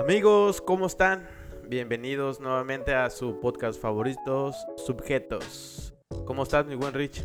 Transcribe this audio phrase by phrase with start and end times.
[0.00, 1.28] Amigos, ¿cómo están?
[1.68, 5.92] Bienvenidos nuevamente a su podcast favoritos, Subjetos.
[6.24, 7.22] ¿Cómo estás, mi buen Rich?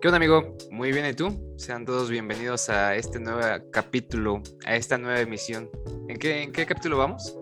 [0.00, 0.56] ¿Qué onda, amigo?
[0.70, 1.54] Muy bien, ¿y tú?
[1.58, 5.68] Sean todos bienvenidos a este nuevo capítulo, a esta nueva emisión.
[6.08, 7.36] ¿En qué, en qué capítulo vamos?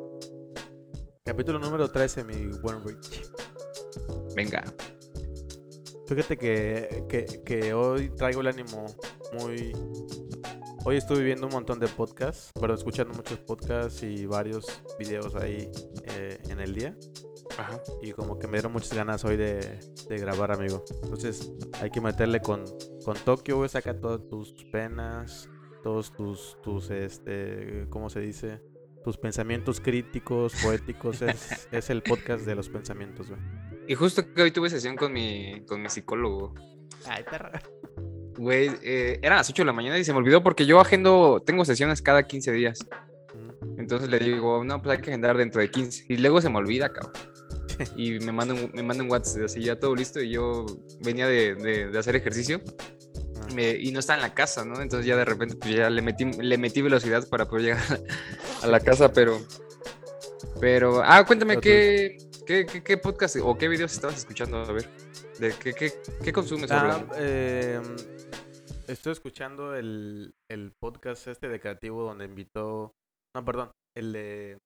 [1.25, 3.23] Capítulo número 13, mi buen Rich.
[4.35, 4.65] Venga.
[6.09, 8.85] Fíjate que, que, que hoy traigo el ánimo
[9.39, 9.73] muy
[10.89, 15.69] Hoy estuve viendo un montón de podcasts, pero escuchando muchos podcasts y varios videos ahí
[16.05, 16.97] eh, en el día.
[17.59, 17.83] Ajá.
[18.03, 20.85] Y como que me dieron muchas ganas hoy de, grabar, amigo.
[21.03, 21.51] Entonces
[21.81, 22.63] hay que meterle con,
[23.05, 23.69] con Tokio, güey.
[23.69, 25.51] Saca todas tus penas,
[25.83, 28.63] todos tus, tus, este, ¿cómo se dice?
[29.03, 31.21] Tus pensamientos críticos, poéticos.
[31.21, 33.41] es, es el podcast de los pensamientos, güey.
[33.89, 36.55] Y justo que hoy tuve sesión con mi, con mi psicólogo.
[37.09, 37.61] Ay, perra.
[38.39, 41.43] Güey, eh, eran las 8 de la mañana y se me olvidó porque yo agendo,
[41.45, 42.87] tengo sesiones cada 15 días.
[43.79, 46.07] Entonces le digo, no, pues hay que agendar dentro de 15.
[46.09, 47.13] Y luego se me olvida, cabrón.
[47.95, 50.21] Y me mandan, me mandan WhatsApp así, ya todo listo.
[50.21, 50.65] Y yo
[51.01, 52.61] venía de, de, hacer ejercicio
[53.57, 54.81] y no estaba en la casa, ¿no?
[54.81, 58.01] Entonces ya de repente pues ya le metí, le metí velocidad para poder llegar
[58.63, 59.41] a la casa, pero...
[60.61, 64.89] Pero, ah, cuéntame qué, qué, qué, podcast o qué videos estabas escuchando, a ver.
[65.39, 65.93] De qué, qué,
[66.25, 66.71] qué consumes?
[66.71, 67.79] Ah, eh,
[68.89, 70.33] Estoy escuchando el,
[70.79, 72.95] podcast este de Creativo donde invitó.
[73.35, 73.73] No, perdón.
[73.97, 74.59] El de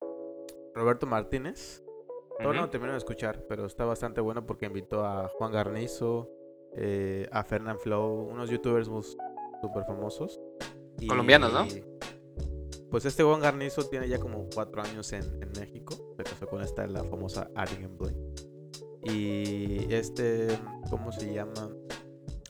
[0.74, 1.82] Roberto Martínez.
[2.38, 6.30] Todavía no termino de escuchar, pero está bastante bueno porque invitó a Juan Garnizo,
[6.74, 8.88] eh, a Fernand Flow, unos youtubers
[9.60, 10.38] súper famosos.
[11.06, 11.66] Colombianos, ¿no?
[12.90, 15.24] Pues este Juan Garnizo tiene ya como cuatro años en,
[15.58, 16.14] México.
[16.16, 18.18] Se casó con esta, la famosa Ari Blake.
[19.02, 20.48] Y este,
[20.90, 21.70] ¿cómo se llama?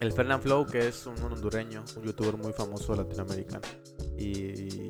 [0.00, 3.60] El Fernand Flow, que es un, hondureño, un youtuber muy famoso latinoamericano.
[4.18, 4.88] Y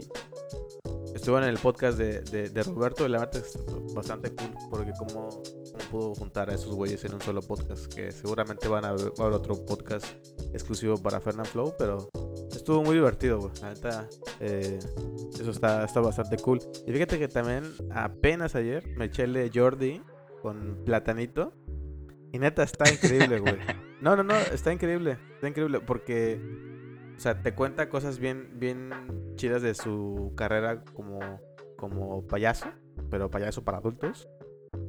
[1.15, 3.59] estuvo en el podcast de, de, Roberto, y la verdad es
[3.93, 5.43] bastante cool, porque como,
[5.91, 9.67] pudo juntar a esos güeyes en un solo podcast, que seguramente van a ver, otro
[9.67, 10.07] podcast
[10.55, 12.09] exclusivo para Fernand Flow, pero
[12.53, 13.53] estuvo muy divertido, güey.
[14.39, 14.79] Eh,
[15.41, 16.61] eso está, está bastante cool.
[16.87, 20.01] Y fíjate que también apenas ayer me eché el de Jordi
[20.41, 21.53] con Platanito.
[22.33, 23.57] Y neta, está increíble, güey.
[24.01, 25.19] No, no, no, está increíble.
[25.35, 26.41] Está increíble porque,
[27.17, 28.91] o sea, te cuenta cosas bien, bien
[29.37, 31.21] chidas de su carrera como,
[31.77, 32.67] como payaso,
[33.11, 34.29] pero payaso para adultos.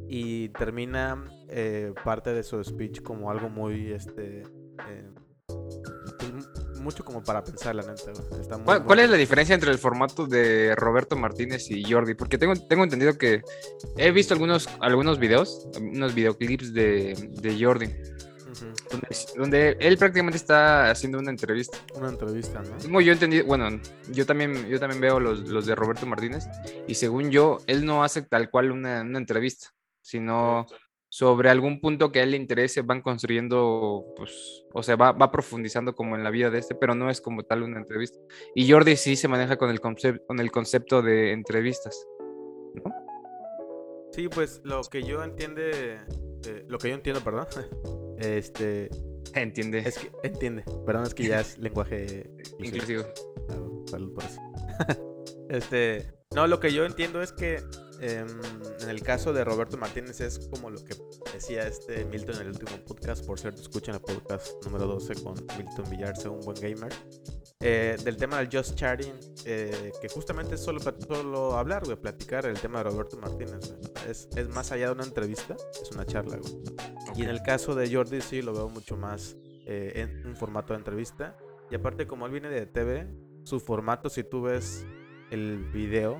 [0.07, 4.43] Y termina eh, parte de su speech como algo muy, este,
[4.89, 5.09] eh,
[6.19, 8.11] pues, mucho como para pensar, la neta.
[8.83, 12.13] ¿Cuál, es la diferencia entre el formato de Roberto Martínez y Jordi?
[12.15, 13.41] Porque tengo, tengo entendido que
[13.97, 17.89] he visto algunos, algunos videos, unos videoclips de, de Jordi
[19.37, 21.77] donde, él prácticamente está haciendo una entrevista.
[21.95, 22.77] Una entrevista, ¿no?
[22.81, 23.79] Como yo entendí, bueno,
[24.11, 26.45] yo también, yo también veo los, los de Roberto Martínez
[26.87, 29.69] y según yo, él no hace tal cual una, una entrevista,
[30.01, 30.65] sino
[31.13, 35.29] sobre algún punto que a él le interese, van construyendo, pues, o sea, va, va,
[35.29, 38.17] profundizando como en la vida de este, pero no es como tal una entrevista.
[38.55, 42.07] Y Jordi sí se maneja con el, concepto con el concepto de entrevistas,
[42.75, 42.83] ¿no?
[44.11, 45.99] Sí, pues lo que yo entiende,
[46.45, 47.47] eh, lo que yo entiendo, perdón,
[48.21, 48.89] Este.
[49.33, 49.79] Entiende.
[49.79, 50.63] Es que, entiende.
[50.85, 53.03] Perdón, es que ya es lenguaje inclusivo.
[53.87, 54.41] Salud por eso.
[55.49, 56.20] este.
[56.33, 57.57] No, lo que yo entiendo es que
[57.99, 58.27] em,
[58.79, 60.95] en el caso de Roberto Martínez es como lo que
[61.33, 63.25] decía este Milton en el último podcast.
[63.25, 66.93] Por cierto, escuchen el podcast número 12 con Milton Villarse, un buen gamer.
[67.59, 69.13] Eh, del tema del Just Chatting,
[69.45, 73.75] eh, que justamente es solo, solo hablar, güey, platicar el tema de Roberto Martínez.
[74.09, 76.53] Es, es, más allá de una entrevista, es una charla, güey.
[77.17, 79.35] Y en el caso de Jordi sí lo veo mucho más
[79.67, 81.37] eh, en un formato de entrevista.
[81.69, 83.05] Y aparte como él viene de TV,
[83.43, 84.85] su formato, si tú ves
[85.31, 86.19] el video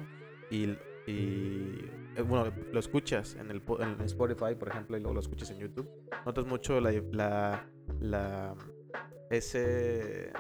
[0.50, 0.76] y,
[1.08, 1.90] y
[2.28, 5.90] bueno, lo escuchas en, el, en Spotify, por ejemplo, y luego lo escuchas en YouTube,
[6.26, 7.68] notas mucho la, la,
[8.00, 8.56] la
[9.30, 10.32] ese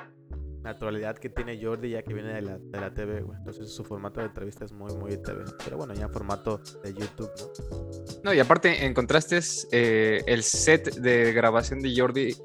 [0.63, 3.37] naturalidad que tiene Jordi ya que viene de la, de la TV, güey.
[3.37, 5.43] Entonces su formato de entrevista es muy, muy de TV.
[5.63, 8.21] Pero bueno, ya en formato de YouTube, ¿no?
[8.23, 12.35] No, y aparte, en contrastes, eh, el set de grabación de Jordi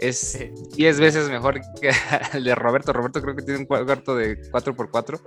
[0.00, 0.38] es
[0.76, 1.90] 10 veces mejor que
[2.34, 2.92] el de Roberto.
[2.92, 5.20] Roberto creo que tiene un cuarto de 4x4.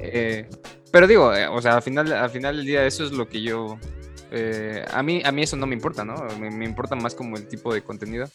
[0.00, 0.48] Eh,
[0.92, 3.42] pero digo, eh, o sea, al final, al final del día eso es lo que
[3.42, 3.78] yo...
[4.92, 6.16] a, mí, a mí eso no me importa, ¿no?
[6.38, 8.26] Me, me importa más como el tipo de contenido.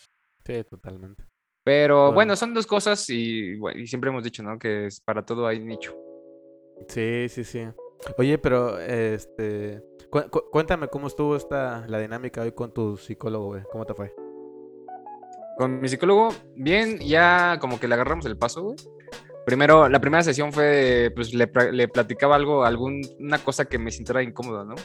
[0.45, 1.25] Sí, totalmente.
[1.63, 4.57] Pero bueno, son dos cosas y, siempre hemos dicho, ¿no?
[4.57, 5.95] Que es, para todo hay nicho.
[6.88, 7.63] Sí, sí, sí.
[8.17, 9.83] Oye, pero este,
[10.51, 13.63] cuéntame cómo estuvo esta la dinámica hoy con tu psicólogo, güey.
[13.71, 14.11] ¿Cómo te fue?
[15.59, 18.77] Con mi psicólogo, bien, ya como que le agarramos el paso, güey.
[19.45, 21.47] primero, la primera sesión fue, pues le,
[21.89, 24.75] platicaba algo, alguna cosa que me sintiera incómoda, ¿no?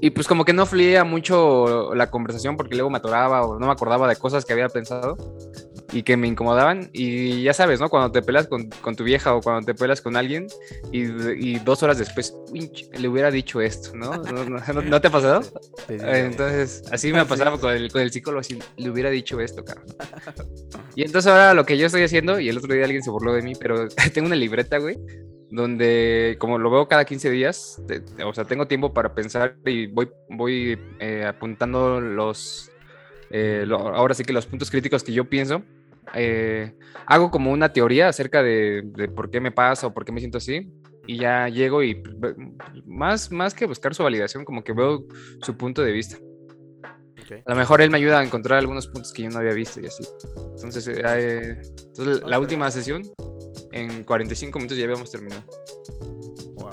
[0.00, 3.66] Y pues como que no fluía mucho la conversación porque luego me atoraba o no
[3.66, 5.16] me acordaba de cosas que había pensado
[5.92, 6.90] y que me incomodaban.
[6.92, 7.88] Y ya sabes, ¿no?
[7.88, 10.46] Cuando te pelas con, tu vieja o cuando te pelas con alguien
[10.92, 14.12] y, dos horas después le hubiera dicho esto, ¿no?
[14.16, 15.42] ¿No, te ha pasado?
[15.88, 19.64] Entonces, así me ha pasado con el, con el psicólogo, si le hubiera dicho esto,
[19.64, 19.86] cabrón.
[20.94, 23.34] Y entonces ahora lo que yo estoy haciendo, y el otro día alguien se burló
[23.34, 24.96] de mí, pero tengo una libreta, güey,
[25.50, 27.82] donde como lo veo cada 15 días,
[28.24, 32.70] o sea, tengo tiempo para pensar y voy, voy eh, apuntando los,
[33.30, 35.62] eh, ahora sí que los puntos críticos que yo pienso.
[36.14, 36.74] Eh,
[37.06, 40.38] hago como una teoría acerca de, por qué me pasa o por qué me siento
[40.38, 40.70] así
[41.06, 42.02] y ya llego y
[42.84, 45.04] más, más que buscar su validación, como que veo
[45.40, 46.16] su punto de vista.
[47.44, 49.80] A lo mejor él me ayuda a encontrar algunos puntos que yo no había visto
[49.80, 50.04] y así.
[50.54, 53.02] Entonces, entonces la última sesión
[53.72, 55.42] en 45 minutos ya habíamos terminado.
[56.54, 56.70] Wow,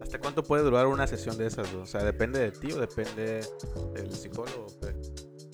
[0.00, 1.72] ¿Hasta cuánto puede durar una sesión de esas?
[1.74, 3.40] O sea, ¿depende de ti o depende
[3.94, 4.66] del psicólogo?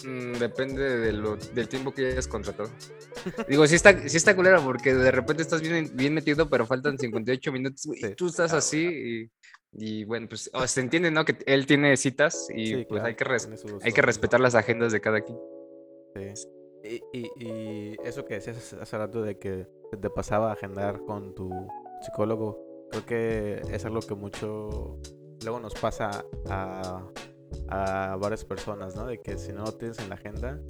[0.05, 2.71] Mm, depende del tiempo que hayas contratado.
[3.49, 6.99] Digo, sí está, sí está culera porque de repente estás bien, bien metido, pero faltan
[6.99, 7.87] 58 minutos.
[7.87, 9.31] y Tú estás así
[9.73, 11.25] y, bueno, pues se entiende, ¿no?
[11.25, 13.25] Que él tiene citas y pues hay, que
[13.83, 15.39] hay que respetar las agendas de cada quien.
[16.15, 16.49] Sí.
[16.85, 19.67] Y, y, y, eso que decías hace rato de que
[20.01, 21.49] te pasaba a agendar con tu
[22.03, 24.99] psicólogo, creo que es algo que mucho
[25.45, 27.07] luego nos pasa a,
[27.73, 29.07] a varias personas, ¿no?
[29.07, 30.61] De que si no lo tienes en la agenda,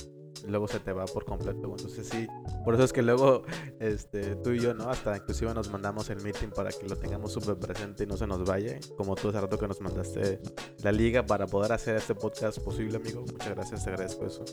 [0.47, 1.75] luego se te va por completo.
[1.77, 2.27] Entonces sí,
[2.65, 3.43] por eso es que luego
[3.81, 4.89] este, tú y yo, ¿no?
[4.89, 8.27] Hasta inclusive nos mandamos el meeting para que lo tengamos súper presente y no se
[8.27, 8.79] nos vaya.
[8.97, 10.41] Como tú hace rato que nos mandaste
[10.83, 13.23] la liga para poder hacer este podcast posible, amigo.
[13.23, 14.45] Muchas gracias, te agradezco eso.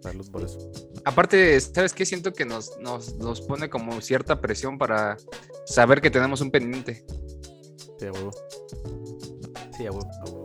[0.00, 0.70] Salud por eso.
[1.04, 2.04] Aparte, ¿sabes qué?
[2.06, 5.16] Siento que nos, nos, nos pone como cierta presión para
[5.66, 7.04] saber que tenemos un pendiente.
[7.98, 8.30] Sí, a huevo.
[9.76, 10.37] Sí, a huevo, a huevo.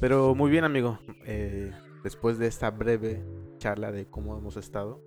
[0.00, 0.98] Pero muy bien, amigo.
[1.24, 1.72] Eh,
[2.04, 3.24] después de esta breve
[3.58, 5.02] charla de cómo hemos estado.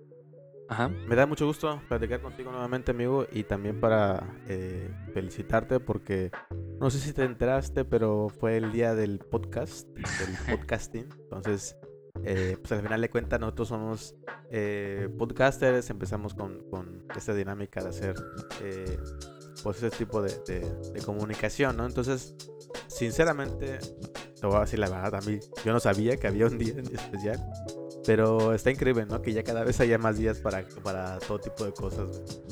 [0.68, 0.88] Ajá.
[0.88, 6.30] Me da mucho gusto platicar contigo nuevamente, amigo, y también para eh, felicitarte porque
[6.80, 10.04] no sé si te enteraste, pero fue el día del podcast, del
[10.58, 11.08] podcasting.
[11.24, 11.76] Entonces,
[12.24, 14.14] eh, pues al final de cuentas nosotros somos
[14.50, 18.14] eh, podcasters, empezamos con, con, esta dinámica de hacer
[19.62, 20.32] pues ese tipo de,
[20.92, 21.86] de, comunicación, ¿no?
[21.86, 22.34] Entonces,
[22.88, 23.78] sinceramente,
[24.42, 26.72] te voy a decir la verdad, a mí yo no sabía que había un día
[26.72, 27.38] en especial.
[28.04, 29.22] Pero está increíble, ¿no?
[29.22, 32.42] Que ya cada vez haya más días para, para todo tipo de cosas.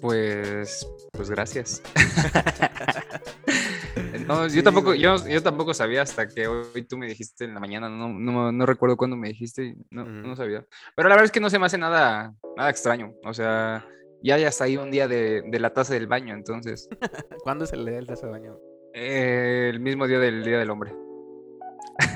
[0.00, 1.80] Pues, pues gracias.
[4.26, 7.60] no, yo tampoco, yo, yo, tampoco sabía hasta que hoy tú me dijiste en la
[7.60, 10.66] mañana, no, no, no recuerdo cuándo me dijiste, no, no sabía.
[10.96, 13.14] Pero la verdad es que no se me hace nada, nada extraño.
[13.24, 13.86] O sea,
[14.20, 16.88] ya ya está ahí un día de, de la taza del baño, entonces.
[17.44, 18.71] ¿Cuándo es el día del taza del baño?
[18.94, 20.94] Eh, el mismo día del Día del Hombre.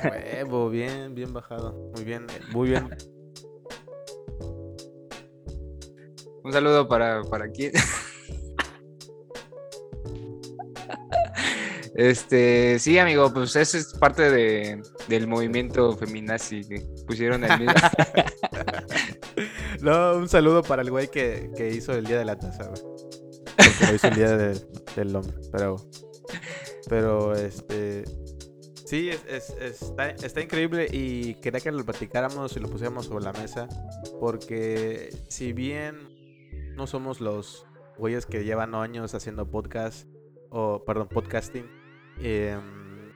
[0.03, 1.73] Huevo, bien, bien bajado.
[1.95, 2.89] Muy bien, muy bien.
[6.43, 7.71] Un saludo para, para quién.
[11.97, 17.73] Este, sí, amigo, pues eso es parte de, del movimiento feminazi que pusieron el mismo.
[19.81, 22.81] no, un saludo para el güey que, que hizo el día de la taza, güey.
[23.87, 25.77] lo hizo el día del hombre, pero,
[26.87, 28.03] pero, este,
[28.87, 33.33] Sí, es, está, está, increíble y quería que lo platicáramos y lo pusiéramos sobre la
[33.33, 33.67] mesa.
[34.21, 37.65] Porque si bien no somos los
[37.97, 40.07] güeyes que llevan años haciendo podcast,
[40.51, 41.69] o perdón, podcasting,
[42.21, 43.11] em,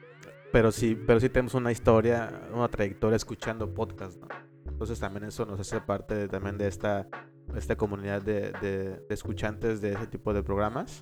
[0.51, 4.27] pero sí, pero sí tenemos una historia, una trayectoria escuchando podcast, ¿no?
[4.67, 7.07] Entonces también eso nos hace parte también de esta,
[7.55, 11.01] esta comunidad de, de escuchantes de ese tipo de programas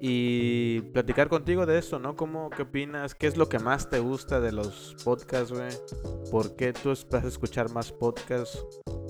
[0.00, 2.16] y platicar contigo de eso, ¿no?
[2.16, 3.14] ¿Cómo, qué opinas?
[3.14, 5.70] ¿Qué es lo que más te gusta de los podcasts, güey?
[6.30, 8.64] ¿Por qué tú vas a escuchar más podcasts?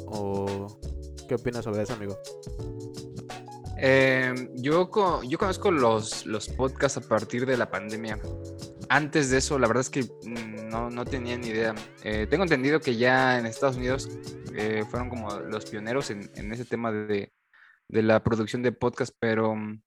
[0.06, 0.78] ¿O
[1.28, 2.18] qué opinas sobre eso, amigo?
[3.76, 4.88] Em, yo,
[5.24, 8.18] yo conozco los, los podcasts a partir de la pandemia.
[8.88, 11.74] Antes de eso, la verdad es que mm, no, no tenía ni idea.
[12.02, 14.08] Eh, tengo entendido que ya en Estados Unidos
[14.54, 17.32] eh, fueron como los pioneros en, en ese tema de,
[17.88, 19.82] de la producción de podcasts, pero mm,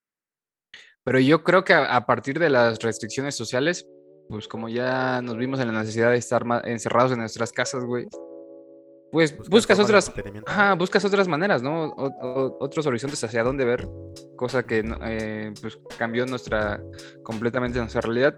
[1.07, 3.87] pero yo creo que a, partir de las restricciones sociales,
[4.27, 8.07] pues como ya nos vimos en la necesidad de estar encerrados en nuestras casas, güey,
[9.09, 10.11] pues buscas, otras,
[10.77, 11.93] buscas otras maneras, ¿no?
[11.95, 13.87] otros horizontes hacia dónde ver,
[14.35, 16.83] cosa que eh, pues cambió nuestra,
[17.23, 18.35] completamente nuestra realidad.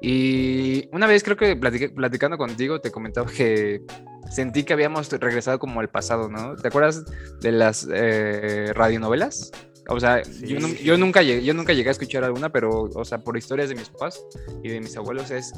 [0.00, 3.82] Y una vez creo que platicando contigo te comentaba que
[4.30, 6.56] sentí que habíamos regresado como al pasado, ¿no?
[6.56, 7.04] ¿Te acuerdas
[7.42, 9.52] de las eh, radionovelas?
[9.90, 13.36] O sea, yo, nunca llegué, yo nunca llegué a escuchar alguna, pero, o sea, por
[13.36, 14.24] historias de mis papás
[14.62, 15.52] y de mis abuelos es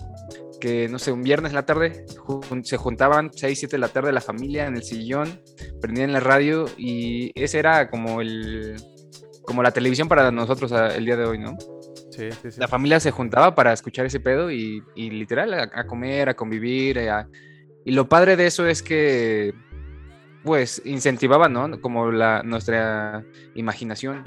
[0.58, 2.06] que, no sé, un viernes en la tarde
[2.62, 5.42] se juntaban 6, 7 de la tarde la familia en el sillón,
[5.82, 8.76] prendían la radio y ese era como el
[9.42, 11.56] como la televisión para nosotros el día de hoy, ¿no?
[12.10, 12.60] Sí, sí, sí.
[12.60, 17.00] La familia se juntaba para escuchar ese pedo y, literal a, comer, a convivir.
[17.84, 19.52] y lo padre de eso es que
[20.44, 21.80] pues incentivaba, ¿no?
[21.80, 24.24] Como la, nuestra imaginación.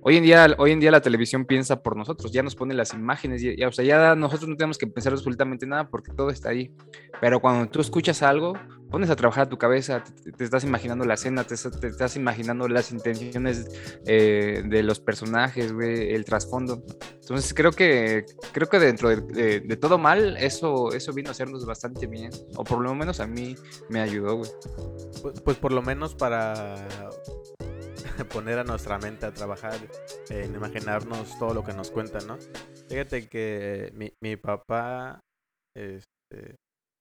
[0.00, 2.94] Hoy en, día, hoy en día la televisión piensa por nosotros, ya nos pone las
[2.94, 6.50] imágenes, ya, o sea, ya nosotros no tenemos que pensar absolutamente nada porque todo está
[6.50, 6.72] ahí.
[7.20, 8.54] Pero cuando tú escuchas algo,
[8.90, 10.02] pones a trabajar a tu cabeza,
[10.36, 13.68] te, estás imaginando la escena, te, estás imaginando las intenciones
[14.06, 16.82] eh, de los personajes, güey, el trasfondo.
[17.20, 22.06] Entonces creo que creo que dentro de, todo mal, eso, eso vino a hacernos bastante
[22.06, 22.30] bien.
[22.56, 23.54] O por lo menos a mí
[23.88, 24.50] me ayudó, güey.
[25.22, 26.88] Pues, pues por lo menos para
[28.32, 29.78] poner a nuestra mente a trabajar
[30.30, 32.38] en imaginarnos todo lo que nos cuentan, ¿no?
[32.88, 35.20] Fíjate que mi, mi papá,
[35.76, 36.56] este,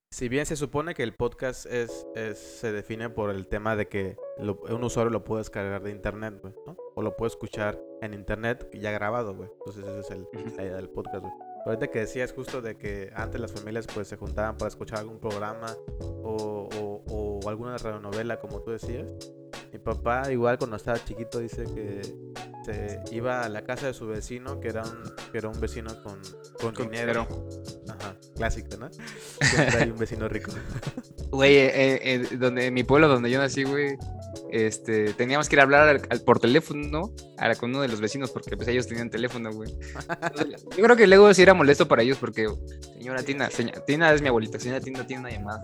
[0.09, 4.17] si bien se supone que el podcast es, se define por el tema de que
[4.39, 6.77] un usuario lo puede descargar de internet, ¿no?
[6.95, 9.49] O lo puede escuchar en internet ya grabado, güey.
[9.59, 11.33] Entonces esa es el, la idea del podcast, güey.
[11.65, 15.19] Ahorita que decías justo de que antes las familias pues se juntaban para escuchar algún
[15.19, 15.75] programa
[16.23, 19.11] o, o, o alguna radionovela, como tú decías.
[19.73, 22.01] Mi papá, igual cuando estaba chiquito, dice que
[22.63, 25.91] se iba a la casa de su vecino, que era un, que era un vecino
[26.03, 26.21] con,
[26.73, 27.27] con, dinero.
[28.37, 28.89] Clásico, ¿no?
[29.41, 30.51] Siempre hay un vecino rico.
[31.29, 33.97] Güey, eh, eh, donde, en mi pueblo donde yo nací, güey,
[34.49, 37.13] este, teníamos que ir a hablar por teléfono, ¿no?
[37.59, 39.69] con uno de los vecinos, porque pues ellos tenían teléfono, güey.
[40.77, 42.47] Yo creo que luego sí era molesto para ellos, porque,
[42.93, 43.49] señora Tina,
[43.85, 45.63] Tina es mi abuelita, señora Tina tiene una llamada.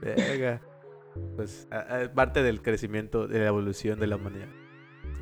[0.00, 0.62] Venga
[1.36, 1.66] pues
[2.14, 4.48] parte del crecimiento, de la evolución de la humanidad.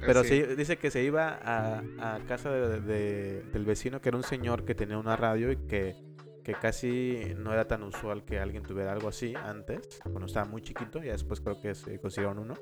[0.04, 0.42] Pero sí.
[0.56, 5.16] dice que se iba a, casa del vecino, que era un señor que tenía una
[5.16, 5.96] radio y que,
[6.42, 10.62] que casi no era tan usual que alguien tuviera algo así antes, cuando estaba muy
[10.62, 12.54] chiquito, y después creo que se consiguieron uno.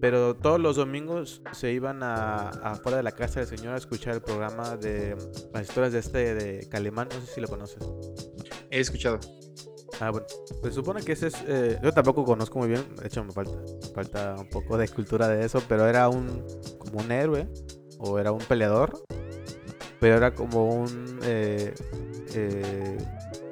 [0.00, 4.14] Pero todos los domingos se iban a, afuera de la casa del señor a escuchar
[4.14, 5.16] el programa de
[5.52, 7.82] las historias de este de Calimán, no sé si lo conoces.
[8.70, 9.18] He escuchado.
[10.00, 10.26] Ah, bueno.
[10.60, 11.44] Pues supone que ese es.
[11.46, 12.84] Eh, yo tampoco conozco muy bien.
[12.96, 13.58] De hecho, me falta,
[13.94, 15.62] falta un poco de cultura de eso.
[15.68, 16.44] Pero era un.
[16.78, 17.48] Como un héroe.
[17.98, 18.92] O era un peleador.
[20.00, 21.18] Pero era como un.
[21.24, 21.74] Eh,
[22.34, 22.98] eh,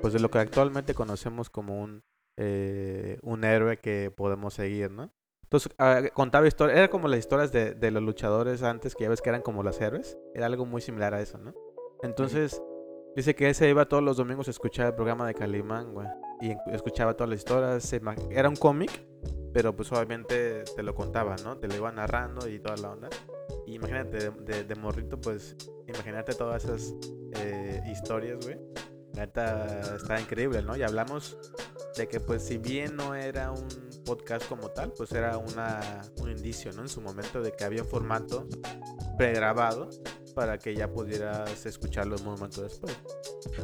[0.00, 2.05] pues de lo que actualmente conocemos como un.
[2.37, 5.12] un héroe que podemos seguir, ¿no?
[5.43, 6.79] Entonces ah, contaba historias.
[6.79, 8.95] Era como las historias de, de los luchadores antes.
[8.95, 10.17] Que ya ves que eran como los héroes.
[10.35, 11.55] Era algo muy similar a eso, ¿no?
[12.03, 12.62] Entonces.
[13.17, 16.07] Dice que ese iba todos los domingos a escuchar el programa de Calimán, güey
[16.40, 17.93] y escuchaba todas las historias.
[18.31, 18.90] Era un cómic,
[19.52, 21.57] pero pues obviamente te lo contaba, ¿no?
[21.59, 23.09] Te lo iba narrando y toda la onda.
[23.66, 25.57] Y imagínate, de, morrito, pues
[25.88, 26.95] imagínate todas esas
[27.40, 28.59] eh, historias, güey.
[29.14, 30.76] Neta, está increíble, ¿no?
[30.76, 31.38] Y hablamos
[31.97, 33.66] de que pues si bien no era un
[34.05, 36.83] podcast como tal, pues era una, un indicio, ¿no?
[36.83, 38.47] En su momento de que había un formato
[39.16, 39.88] pregrabado
[40.35, 42.95] para que ya pudieras escucharlo un momento después.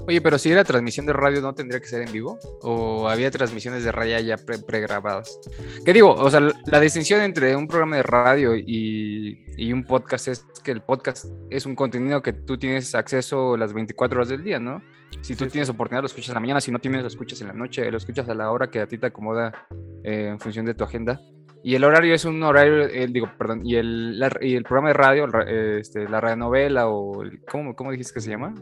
[0.07, 2.39] Oye, pero si era transmisión de radio, ¿no tendría que ser en vivo?
[2.63, 5.39] ¿O había transmisiones de radio ya pregrabadas?
[5.85, 6.13] ¿Qué digo?
[6.13, 10.71] O sea, la distinción entre un programa de radio y, y, un podcast es que
[10.71, 14.83] el podcast es un contenido que tú tienes acceso las 24 horas del día, ¿no?
[15.21, 17.49] Si tú tienes oportunidad, lo escuchas en la mañana, si no tienes, lo escuchas en
[17.49, 19.67] la noche, lo escuchas a la hora que a ti te acomoda
[20.05, 21.21] eh, en función de tu agenda.
[21.65, 24.95] Y el horario es un horario, eh, digo, perdón, y el, y el programa de
[24.95, 28.53] radio, este, la radionovela o, ¿cómo, ¿cómo dijiste que se llama?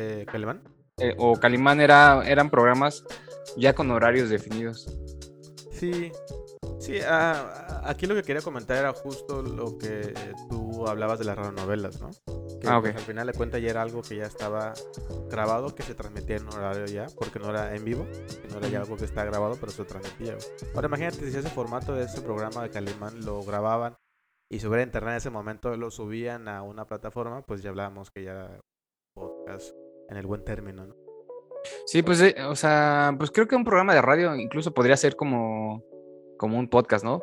[0.00, 0.62] Eh, ¿Calimán?
[0.96, 3.04] Eh, o Calimán era, eran programas
[3.56, 4.96] ya con horarios definidos.
[5.72, 6.10] Sí,
[6.78, 10.14] sí, ah, aquí lo que quería comentar era justo lo que
[10.48, 12.10] tú hablabas de las radionovelas, ¿no?
[12.60, 14.72] Que ah, pues, al final de cuentas ya era algo que ya estaba
[15.30, 18.06] grabado, que se transmitía en horario ya, porque no era en vivo,
[18.50, 20.36] no era ya algo que está grabado, pero se transmitía.
[20.74, 23.96] Ahora imagínate si ese formato de ese programa de Calimán lo grababan
[24.50, 28.24] y sobre internet en ese momento lo subían a una plataforma, pues ya hablábamos que
[28.24, 28.60] ya
[29.14, 29.79] podcast
[30.10, 30.96] en el buen término, ¿no?
[31.86, 35.16] Sí, pues, eh, o sea, pues creo que un programa de radio incluso podría ser
[35.16, 35.84] como,
[36.38, 37.22] como un podcast, ¿no?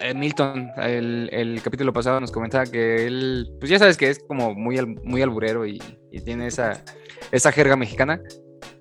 [0.00, 4.20] Eh, Milton, el, el, capítulo pasado nos comentaba que él, pues ya sabes que es
[4.20, 5.80] como muy, muy alburero y,
[6.24, 6.82] tiene esa,
[7.30, 8.22] esa jerga mexicana.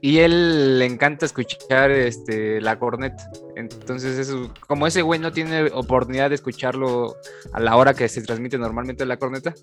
[0.05, 3.27] Y él le encanta escuchar este, la corneta.
[3.55, 7.15] Entonces, eso, como ese güey no tiene oportunidad de escucharlo
[7.53, 9.55] a la hora que se transmite normalmente la corneta,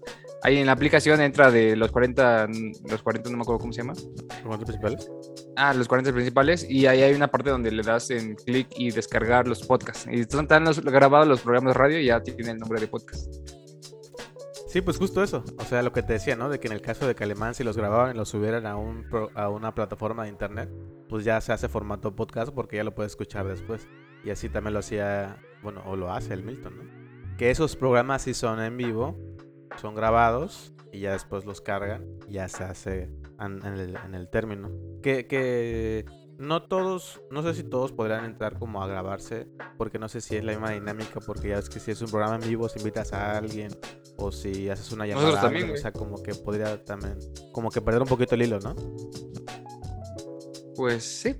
[0.42, 2.48] ahí en la aplicación entra de los 40,
[2.90, 3.92] los 40 no me acuerdo cómo se llama.
[3.94, 5.10] ¿Los 40 principales?
[5.54, 8.90] Ah, los 40 principales, y ahí hay una parte donde le das en clic y
[8.90, 10.08] descargar los podcasts.
[10.10, 13.32] Y están los, grabados los programas de radio y ya tiene el nombre de podcast.
[14.72, 15.44] Sí, pues justo eso.
[15.58, 16.48] O sea, lo que te decía, ¿no?
[16.48, 19.04] De que en el caso de Calemán, si los grababan y los subieran a, un
[19.34, 20.70] a una plataforma de internet,
[21.10, 23.86] pues ya se hace formato podcast porque ya lo puedes escuchar después.
[24.24, 27.36] Y así también lo hacía, bueno, o lo hace el Milton, ¿no?
[27.36, 29.14] Que esos programas sí son en vivo,
[29.78, 33.10] son grabados y ya después los cargan y ya se hace
[33.40, 34.70] en, el, en el, término.
[35.02, 36.06] Que, que
[36.38, 40.36] no todos, no sé si todos podrán entrar como a grabarse, porque no sé si
[40.36, 42.78] es la misma dinámica, porque ya es que si es un programa en vivo, si
[42.78, 43.70] invitas a alguien,
[44.16, 47.18] o si haces una llamada, también, o sea, como que podría también,
[47.52, 48.74] como que perder un poquito el hilo, ¿no?
[50.76, 51.36] Pues sí.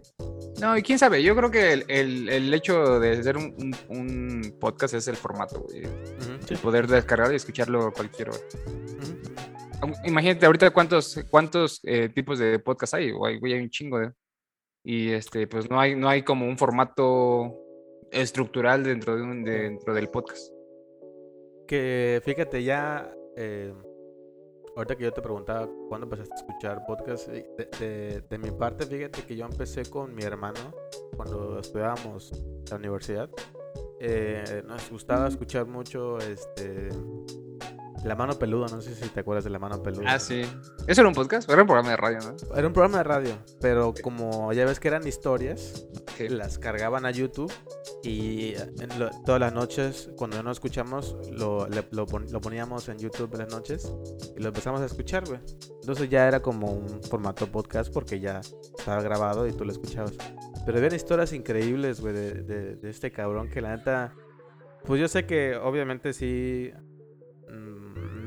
[0.61, 5.17] No, y quién sabe, yo creo que el, hecho de hacer un, podcast es el
[5.17, 5.83] formato, güey.
[6.49, 8.39] El poder descargar y escucharlo cualquier hora.
[10.05, 14.13] Imagínate ahorita cuántos, cuántos eh, tipos de podcast hay, güey, hay un chingo de...
[14.85, 17.57] Y este, pues no hay, no hay como un formato
[18.13, 20.53] estructural dentro, de un, dentro del podcast.
[21.67, 23.15] Que fíjate, ya.
[23.37, 23.73] Eh,
[24.77, 29.23] ahorita que yo te preguntaba cuándo empezaste a escuchar podcast, eh, de, mi parte, fíjate
[29.23, 30.73] que yo empecé con mi hermano
[31.17, 32.33] cuando estudiábamos
[32.71, 33.31] la universidad.
[34.01, 36.89] Eh, nos gustaba escuchar mucho este
[38.05, 40.15] la mano peluda, no sé si te acuerdas de La mano peluda.
[40.15, 40.43] Ah, sí.
[40.87, 41.49] ¿Eso era un podcast?
[41.49, 42.57] Era un programa de radio, ¿no?
[42.57, 45.87] Era un programa de radio, pero como ya ves que eran historias,
[46.19, 47.53] las cargaban a YouTube
[48.03, 48.55] y
[49.25, 53.93] todas las noches, cuando no escuchamos, lo, lo, poníamos en YouTube en las noches
[54.37, 55.41] y lo empezamos a escuchar, güey.
[55.81, 58.41] Entonces ya era como un formato podcast porque ya
[58.79, 60.15] estaba grabado y tú lo escuchabas.
[60.65, 64.15] Pero había historias increíbles, güey, de, de este cabrón que la neta...
[64.85, 66.73] Pues yo sé que obviamente sí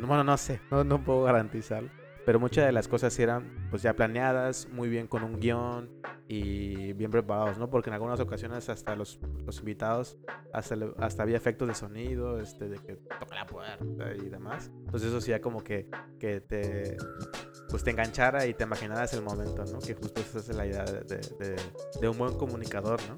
[0.02, 1.90] bueno, no sé, no, no puedo garantizarlo.
[2.26, 5.92] Pero muchas de las cosas eran pues ya planeadas, muy bien con un guion
[6.28, 7.70] y bien preparados, ¿no?
[7.70, 10.18] Porque en algunas ocasiones hasta los, los invitados,
[10.52, 14.72] hasta, hasta había efectos de sonido, este, de que toca la puerta y demás.
[14.86, 15.88] Entonces eso hacía como que,
[16.20, 16.98] que te,
[17.70, 19.78] pues te enganchara y te imaginaras el momento, ¿no?
[19.78, 21.56] Que justo esa es la idea de, de,
[22.02, 23.18] de un buen comunicador, ¿no?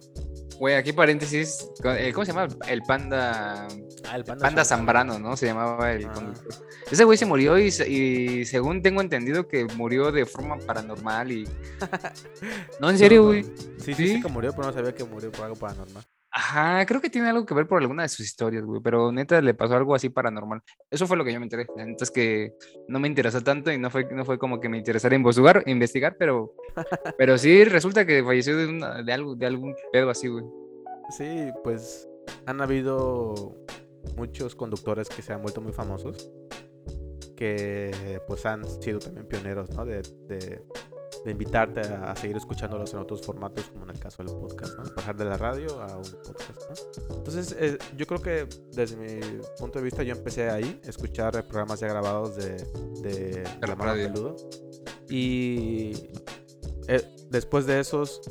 [0.59, 2.47] Güey, aquí paréntesis, eh, ¿cómo se llama?
[2.67, 3.67] El panda.
[4.09, 5.35] Ah, el panda, Zambrano, ¿no?
[5.35, 6.13] Se llamaba el ah.
[6.13, 6.53] conductor.
[6.89, 11.47] Ese güey se murió y, y, según tengo entendido que murió de forma paranormal y.
[12.79, 13.43] no, en serio, güey.
[13.79, 16.03] Sí, sí, sí, que murió, pero no sabía que murió por algo paranormal.
[16.39, 19.41] Ajá, creo que tiene algo que ver por alguna de sus historias, güey, pero neta
[19.41, 20.61] le pasó algo así paranormal.
[20.91, 21.65] Eso fue lo que yo me enteré.
[21.77, 22.53] Entonces que
[22.87, 26.15] no me interesó tanto y no fue, no fue como que me interesara investigar, investigar
[26.19, 26.53] pero,
[27.17, 30.45] pero sí resulta que falleció de, una, de, algo, de algún pedo así, güey.
[31.09, 32.07] Sí, pues
[32.45, 33.55] han habido
[34.15, 36.31] muchos conductores que se han vuelto muy famosos,
[37.35, 39.85] que pues han sido también pioneros, ¿no?
[39.85, 40.01] de
[41.27, 44.83] de invitarte a, seguir escuchándolos en otros formatos, como en el caso del podcast, ¿no?
[44.95, 46.61] Pasar de la radio a un podcast,
[47.09, 49.19] Entonces, eh, yo creo que desde mi
[49.59, 52.55] punto de vista, yo empecé ahí, escuchar programas ya grabados de,
[53.01, 54.35] de, la mano peludo.
[55.09, 56.09] Y
[56.87, 58.21] eh, después de esos,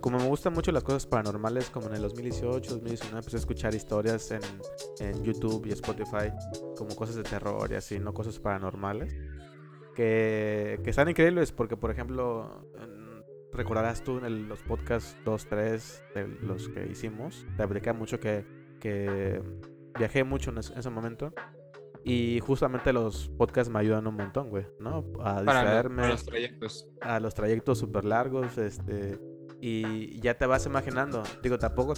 [0.00, 3.74] como me gustan mucho las cosas paranormales, como en el 2018, 2019, empecé a escuchar
[3.74, 4.40] historias en,
[5.00, 6.32] en YouTube y Spotify,
[6.76, 9.14] como cosas de terror y así, no cosas paranormales
[9.96, 12.68] que, que están increíbles porque, por ejemplo,
[13.52, 18.44] recordarás tú en los podcasts 2, 3 de los que hicimos, te hablé mucho que,
[18.78, 19.42] que
[19.98, 21.32] viajé mucho en ese, momento.
[22.08, 25.04] Y justamente los podcasts me ayudan un montón, güey, ¿no?
[25.24, 26.04] A distraerme.
[26.04, 26.88] a los trayectos.
[27.00, 29.18] A los trayectos súper largos, este
[29.60, 31.24] y ya te vas imaginando.
[31.42, 31.94] Digo, tampoco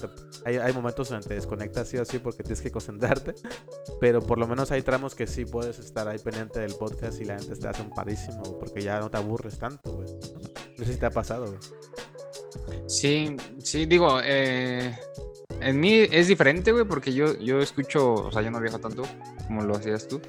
[0.46, 3.34] hay, hay, momentos donde te desconectas sí o sí porque tienes que concentrarte,
[4.00, 7.26] pero por lo menos hay tramos que sí puedes estar ahí pendiente del podcast y
[7.26, 10.08] la gente te hace un parísimo porque ya no te aburres tanto, güey.
[10.78, 11.58] No sé si te ha pasado, güey.
[12.86, 14.96] Sí, sí, digo, eh,
[15.60, 19.02] en mí es diferente, güey, porque yo, yo escucho, o sea, yo no viajo tanto
[19.48, 20.20] como lo hacías tú.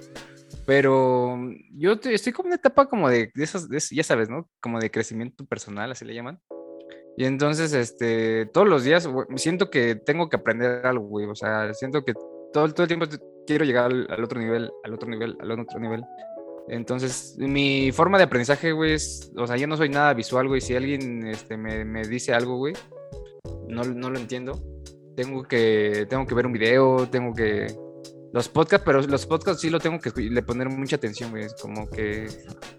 [0.65, 1.37] Pero
[1.71, 4.49] yo estoy como en una etapa como de, de esas, ya sabes, ¿no?
[4.59, 6.39] Como de crecimiento personal, así le llaman.
[7.17, 11.27] Y entonces, este, todos los días siento que tengo que aprender algo, güey.
[11.27, 12.13] O sea, siento que
[12.53, 13.05] todo, todo el tiempo
[13.45, 16.03] quiero llegar al, otro nivel, al otro nivel, al otro nivel.
[16.69, 20.61] Entonces, mi forma de aprendizaje, güey, es, o sea, yo no soy nada visual, güey.
[20.61, 22.73] Si alguien este, me, me dice algo, güey,
[23.67, 24.61] no, no lo entiendo.
[25.15, 27.67] Tengo que, tengo que ver un video, tengo que,
[28.31, 31.47] los podcasts, pero los podcasts sí lo tengo que le poner mucha atención, güey.
[31.61, 32.27] Como que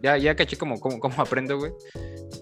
[0.02, 1.72] ya, ya caché como, como, como aprendo, güey.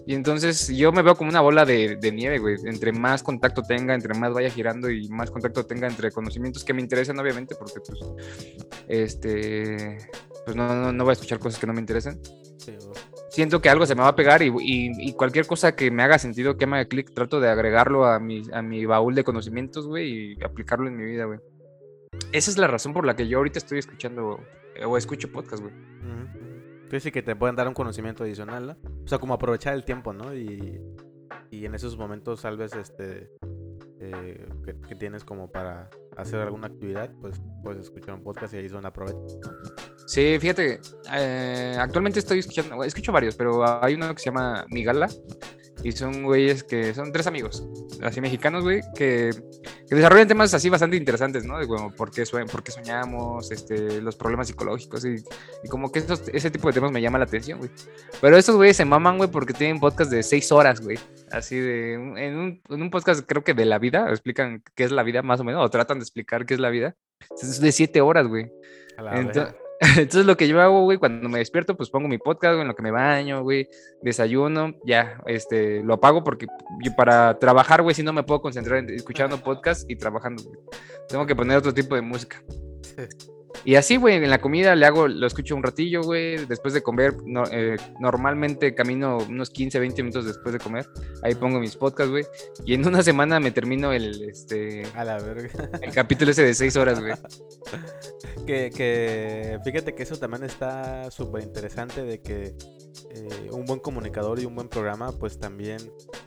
[0.05, 2.55] Y entonces yo me veo como una bola de, de, nieve, güey.
[2.65, 6.73] Entre más contacto tenga, entre más vaya girando y más contacto tenga entre conocimientos que
[6.73, 7.99] me interesan, obviamente, porque pues,
[8.87, 9.97] este,
[10.45, 12.19] pues no, no, no voy a escuchar cosas que no me interesan.
[13.29, 16.19] Siento que algo se me va a pegar y, y, cualquier cosa que me haga
[16.19, 19.87] sentido, que me haga clic, trato de agregarlo a mi, a mi baúl de conocimientos,
[19.87, 21.39] güey, y aplicarlo en mi vida, güey.
[22.31, 24.39] Esa es la razón por la que yo ahorita estoy escuchando
[24.85, 25.73] o escucho podcast, güey.
[25.73, 26.19] Uh
[26.99, 28.77] sí que te pueden dar un conocimiento adicional, ¿no?
[29.03, 30.33] O sea, como aprovechar el tiempo, ¿no?
[30.33, 30.81] Y,
[31.51, 33.29] y en esos momentos, tal vez, este,
[33.99, 34.47] eh,
[34.87, 38.71] que, tienes como para hacer alguna actividad, pues puedes escuchar un podcast y ahí es
[38.71, 39.37] donde aprovechas.
[40.07, 40.79] Sí, fíjate,
[41.13, 45.07] eh, actualmente estoy escuchando, escucho varios, pero hay uno que se llama Migala
[45.83, 47.67] y son güeyes que son tres amigos,
[48.01, 49.31] así mexicanos, güey, que,
[49.87, 51.57] que, desarrollan temas así bastante interesantes, ¿no?
[51.57, 55.15] De como por qué, por qué soñamos, este, los problemas psicológicos y,
[55.63, 57.71] y como que ese tipo de temas me llama la atención, güey.
[58.21, 60.99] Pero estos güeyes se maman, güey, porque tienen podcast de seis horas, güey.
[61.31, 64.91] Así de, en un, en un podcast creo que de la vida, explican qué es
[64.91, 66.95] la vida más o menos, o tratan de explicar qué es la vida.
[67.41, 68.51] Es de siete horas, güey.
[68.97, 72.61] Entonces, entonces lo que yo hago, güey, cuando me despierto, pues pongo mi podcast, güey,
[72.61, 73.69] en lo que me baño, güey,
[74.01, 76.47] desayuno, ya, este, lo apago porque
[76.83, 80.59] yo para trabajar, güey, si no me puedo concentrar en escuchando podcast y trabajando, güey.
[81.07, 82.43] Tengo que poner otro tipo de música.
[83.65, 86.45] Y así, güey, en la comida le hago, lo escucho un ratillo, güey.
[86.45, 87.15] Después de comer,
[87.51, 90.89] eh, normalmente camino unos 15, 20 minutos después de comer.
[91.23, 92.25] Ahí pongo mis podcasts, güey.
[92.65, 94.83] Y en una semana me termino el, este...
[94.95, 95.69] A la verga.
[95.81, 97.13] El capítulo ese de 6 horas, güey.
[98.45, 102.55] que, que, fíjate que eso también está súper interesante de que
[103.11, 105.77] eh, un buen comunicador y un buen programa, pues también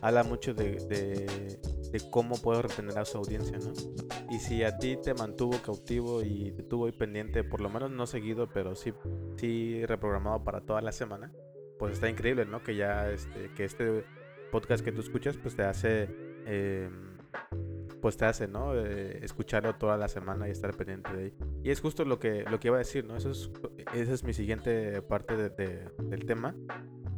[0.01, 1.59] habla mucho de, de,
[2.11, 3.71] cómo puedo retener a su audiencia, ¿no?
[4.31, 7.91] Y si a ti te mantuvo cautivo y te tuvo ahí pendiente, por lo menos
[7.91, 8.93] no seguido, pero sí,
[9.37, 11.31] sí reprogramado para toda la semana,
[11.77, 12.63] pues está increíble, ¿no?
[12.63, 14.05] Que ya este, que este
[14.51, 16.09] podcast que tú escuchas, pues te hace...
[16.45, 16.89] Eh,
[18.01, 18.75] pues te hace, ¿no?
[18.75, 21.33] Eh, escucharlo toda la semana y estar pendiente de ahí.
[21.63, 23.15] Y es justo lo que, lo que iba a decir, ¿no?
[23.15, 23.49] Eso es,
[23.93, 26.53] esa es mi siguiente parte del tema,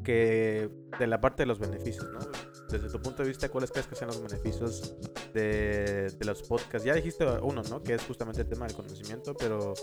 [0.03, 2.19] que de la parte de los beneficios, ¿no?
[2.69, 4.95] Desde tu punto de vista, ¿cuáles crees que sean los beneficios
[5.33, 6.83] de, los podcasts?
[6.83, 7.83] Ya dijiste uno, ¿no?
[7.83, 9.73] Que es justamente el tema del conocimiento, pero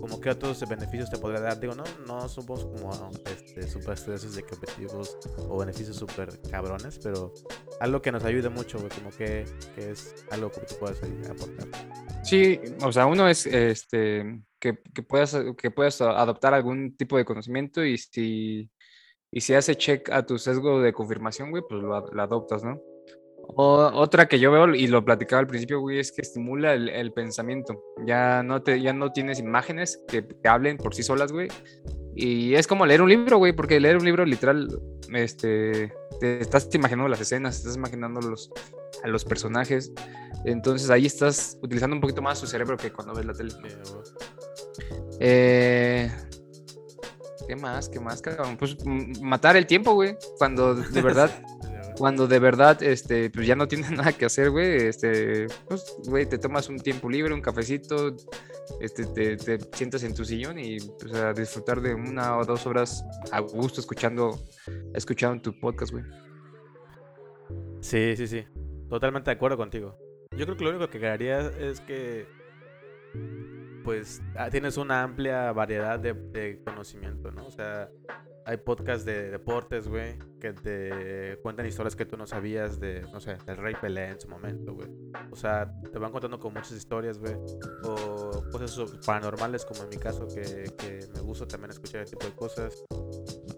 [0.00, 1.58] como que otros beneficios te podría dar.
[1.58, 6.98] Digo, no, no somos como este, super estreses de que objetivos o beneficios súper cabrones,
[7.02, 7.32] pero
[7.80, 10.98] algo que nos ayude mucho, como que, que es algo que tú puedas
[11.30, 11.68] aportar.
[12.24, 17.24] Sí, o sea, uno es este que, que, puedas, que puedas adoptar algún tipo de
[17.24, 18.70] conocimiento y si
[19.30, 22.80] y si hace check a tu sesgo de confirmación, güey, pues lo, adoptas, ¿no?
[23.50, 27.82] otra que yo veo y lo platicaba al principio, güey, es que estimula el, pensamiento.
[28.04, 31.48] Ya no, te, ya no tienes imágenes que te hablen por sí solas, güey.
[32.14, 34.68] Y es como leer un libro, güey, porque leer un libro literal,
[35.14, 38.50] este, te estás imaginando las escenas, estás imaginando los,
[39.02, 39.92] a los personajes.
[40.44, 43.52] Entonces ahí estás utilizando un poquito más tu cerebro que cuando ves la tele.
[45.20, 46.10] Eh,
[47.48, 47.88] ¿Qué más?
[47.88, 48.58] ¿Qué más, cabrón?
[48.58, 48.76] Pues
[49.22, 50.18] matar el tiempo, güey.
[50.36, 51.30] Cuando de verdad,
[51.96, 54.88] cuando de verdad, este, pues ya no tienes nada que hacer, güey.
[54.88, 58.14] Este, pues, güey, te tomas un tiempo libre, un cafecito,
[58.82, 63.02] este, te, sientas en tu sillón y pues a disfrutar de una o dos horas
[63.32, 64.38] a gusto escuchando,
[64.92, 66.04] escuchando tu podcast, güey.
[67.80, 68.44] Sí, sí, sí.
[68.90, 69.96] Totalmente de acuerdo contigo.
[70.36, 72.26] Yo creo que lo único que quedaría es que
[73.88, 77.46] pues ah, tienes una amplia variedad de, conocimiento, ¿no?
[77.46, 77.88] O sea,
[78.44, 83.20] hay podcasts de deportes, güey, que te cuentan historias que tú no sabías de, no
[83.20, 84.88] sé, del Rey Pelé en su momento, güey.
[85.30, 87.34] O sea, te van contando con muchas historias, güey.
[87.84, 92.26] O cosas paranormales, como en mi caso, que, que me gusta también escuchar ese tipo
[92.26, 92.84] de cosas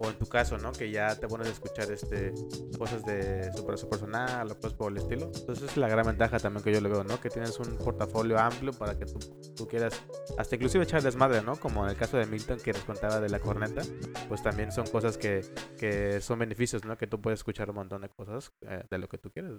[0.02, 0.72] o en tu caso, ¿no?
[0.72, 2.32] Que ya te pones a escuchar este,
[2.78, 5.30] cosas de super personal o cosas por el estilo.
[5.34, 7.20] Entonces es la gran ventaja también que yo le veo, ¿no?
[7.20, 9.18] Que tienes un portafolio amplio para que tú,
[9.54, 10.02] tú quieras
[10.38, 11.56] hasta inclusive echar desmadre, ¿no?
[11.56, 13.82] Como en el caso de Milton que nos contaba de la corneta,
[14.26, 15.42] pues también son cosas que,
[15.78, 16.96] que son beneficios, ¿no?
[16.96, 19.52] Que tú puedes escuchar un montón de cosas eh, de lo que tú quieres.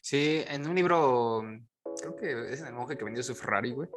[0.00, 1.42] Sí, en un libro,
[2.00, 3.88] creo que es en el monje que vendió su Ferrari, güey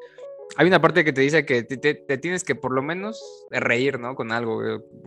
[0.56, 4.16] hay una parte que te dice que te, tienes que por lo menos reír, ¿no?
[4.16, 4.62] Con algo,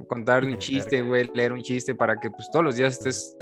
[0.07, 3.37] contar un chiste, güey, leer un chiste para que pues todos los días estés...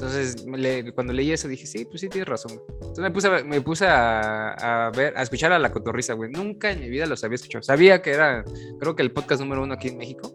[0.00, 0.46] Entonces,
[0.94, 2.52] cuando leí eso dije, sí, pues sí, tienes razón.
[2.70, 6.30] Entonces me puse, a, me puse a, ver, a escuchar a La Cotorrisa, güey.
[6.30, 7.64] Nunca en mi vida los había escuchado.
[7.64, 8.44] Sabía que era,
[8.78, 10.32] creo que el podcast número uno aquí en México.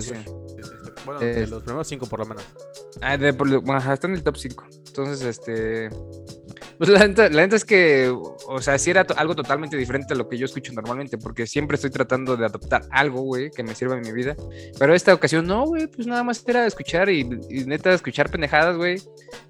[0.00, 0.14] sí,
[1.06, 2.44] Bueno, de los primeros cinco por lo menos.
[3.00, 4.66] Ah, de, bueno, está en el top cinco.
[4.86, 5.88] Entonces, este
[6.78, 10.36] Pues la neta, es que, o sea, sí era algo totalmente diferente a lo que
[10.36, 14.02] yo escucho normalmente, porque siempre estoy tratando de adoptar algo, güey, que me sirva en
[14.02, 14.36] mi vida.
[14.78, 19.00] Pero esta ocasión, no, güey, pues nada más era escuchar y, neta escuchar pendejadas, güey.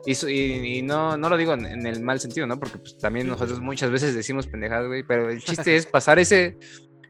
[0.05, 2.61] Y, y, no, no lo digo en, el mal sentido, ¿no?
[2.61, 6.59] Porque pues, también nosotros muchas veces decimos pendejadas, güey, pero el chiste es pasar ese,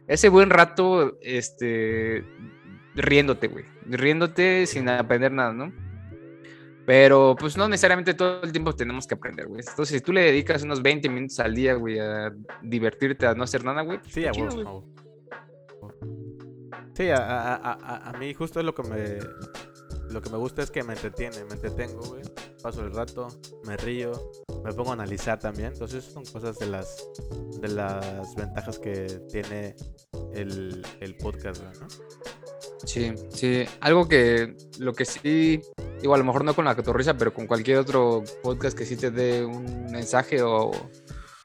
[0.08, 2.24] ese buen rato, este,
[2.96, 3.64] riéndote, güey.
[3.86, 5.72] Riéndote sin aprender nada, ¿no?
[6.86, 9.60] Pero pues no necesariamente todo el tiempo tenemos que aprender, güey.
[9.60, 12.32] Entonces, si tú le dedicas unos 20 minutos al día, güey, a
[12.62, 13.98] divertirte, a no hacer nada, güey.
[14.08, 14.84] Sí, a vos,
[16.94, 19.18] Sí, a, a, a, a, mí justo es lo que me
[20.10, 22.22] lo que me gusta es que me entretiene, me entretengo, güey.
[22.62, 23.28] Paso el rato,
[23.64, 24.12] me río,
[24.64, 25.72] me pongo a analizar también.
[25.72, 27.06] Entonces son cosas de las
[27.60, 29.74] de las ventajas que tiene
[30.34, 31.88] el, el podcast, ¿no?
[32.84, 33.64] Sí, sí.
[33.80, 35.60] Algo que lo que sí
[36.00, 38.96] digo, a lo mejor no con la cotorrisa, pero con cualquier otro podcast que sí
[38.96, 40.70] te dé un mensaje o,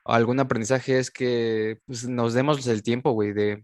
[0.04, 3.64] algún aprendizaje es que pues, nos demos el tiempo, güey, de,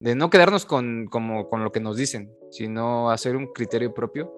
[0.00, 4.32] no quedarnos con, como, con lo que nos dicen, sino hacer un criterio propio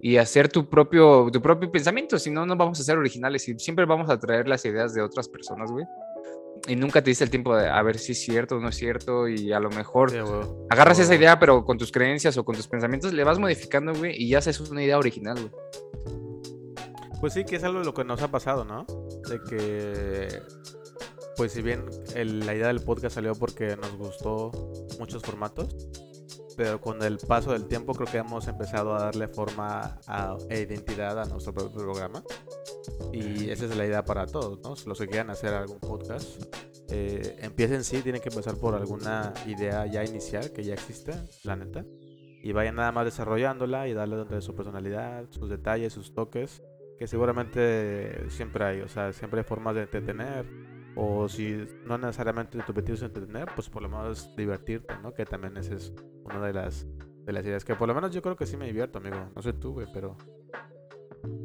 [0.00, 3.58] y hacer tu propio, tu propio pensamiento, si no, no vamos a ser originales y
[3.58, 5.84] siempre vamos a traer las ideas de otras personas, güey
[6.66, 8.76] y nunca te diste el tiempo de a ver si es cierto o no es
[8.76, 10.12] cierto y a lo mejor
[10.70, 14.14] agarras esa idea pero con tus creencias o con tus pensamientos le vas modificando, güey,
[14.16, 15.52] y ya haces una idea original, güey.
[17.20, 18.86] Pues sí, que es algo de lo que nos ha pasado, ¿no?
[19.28, 20.40] De que,
[21.36, 24.52] pues si bien la idea del podcast salió porque nos gustó
[25.00, 25.74] muchos formatos,
[26.58, 29.96] pero con el paso del tiempo creo que hemos empezado a darle forma
[30.50, 32.20] e identidad a nuestro programa.
[33.12, 34.74] Y esa es la idea para todos, ¿no?
[34.84, 36.42] Los que quieran hacer algún podcast,
[36.90, 41.12] eh, empiecen sí, tienen que empezar por alguna idea ya inicial que ya existe,
[41.44, 41.84] la neta.
[42.42, 46.60] Y vayan nada más desarrollándola y darle donde su personalidad, sus detalles, sus toques,
[46.98, 50.44] que seguramente siempre hay, o sea, siempre hay formas de entretener.
[51.00, 55.14] O si no necesariamente tu objetivo es entretener, pues por lo menos divertirte, ¿no?
[55.14, 55.92] Que también esa es
[56.24, 56.86] una de las,
[57.24, 59.30] de las ideas que por lo menos yo creo que sí me divierto, amigo.
[59.32, 60.16] No sé tú, güey, pero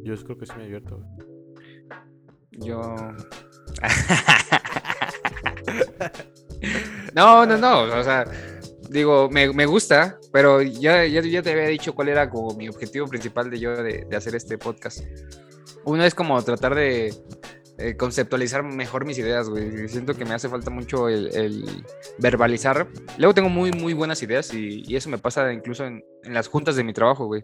[0.02, 1.08] yo creo que sí me divierto, güey.
[2.52, 2.82] Yo.
[7.14, 7.82] no, no, no.
[7.84, 8.26] O sea,
[8.90, 12.70] digo, me, me gusta, pero ya, ya, ya, te había dicho cuál era como mi
[12.70, 15.02] objetivo principal de yo de, de hacer este podcast.
[15.86, 17.14] Uno es como tratar de
[17.78, 19.88] eh, conceptualizar mejor mis ideas, güey.
[19.88, 21.64] Siento que me hace falta mucho el,
[22.20, 22.88] verbalizar.
[23.18, 26.48] Luego tengo muy, muy buenas ideas y, y eso me pasa incluso en, en, las
[26.48, 27.42] juntas de mi trabajo, güey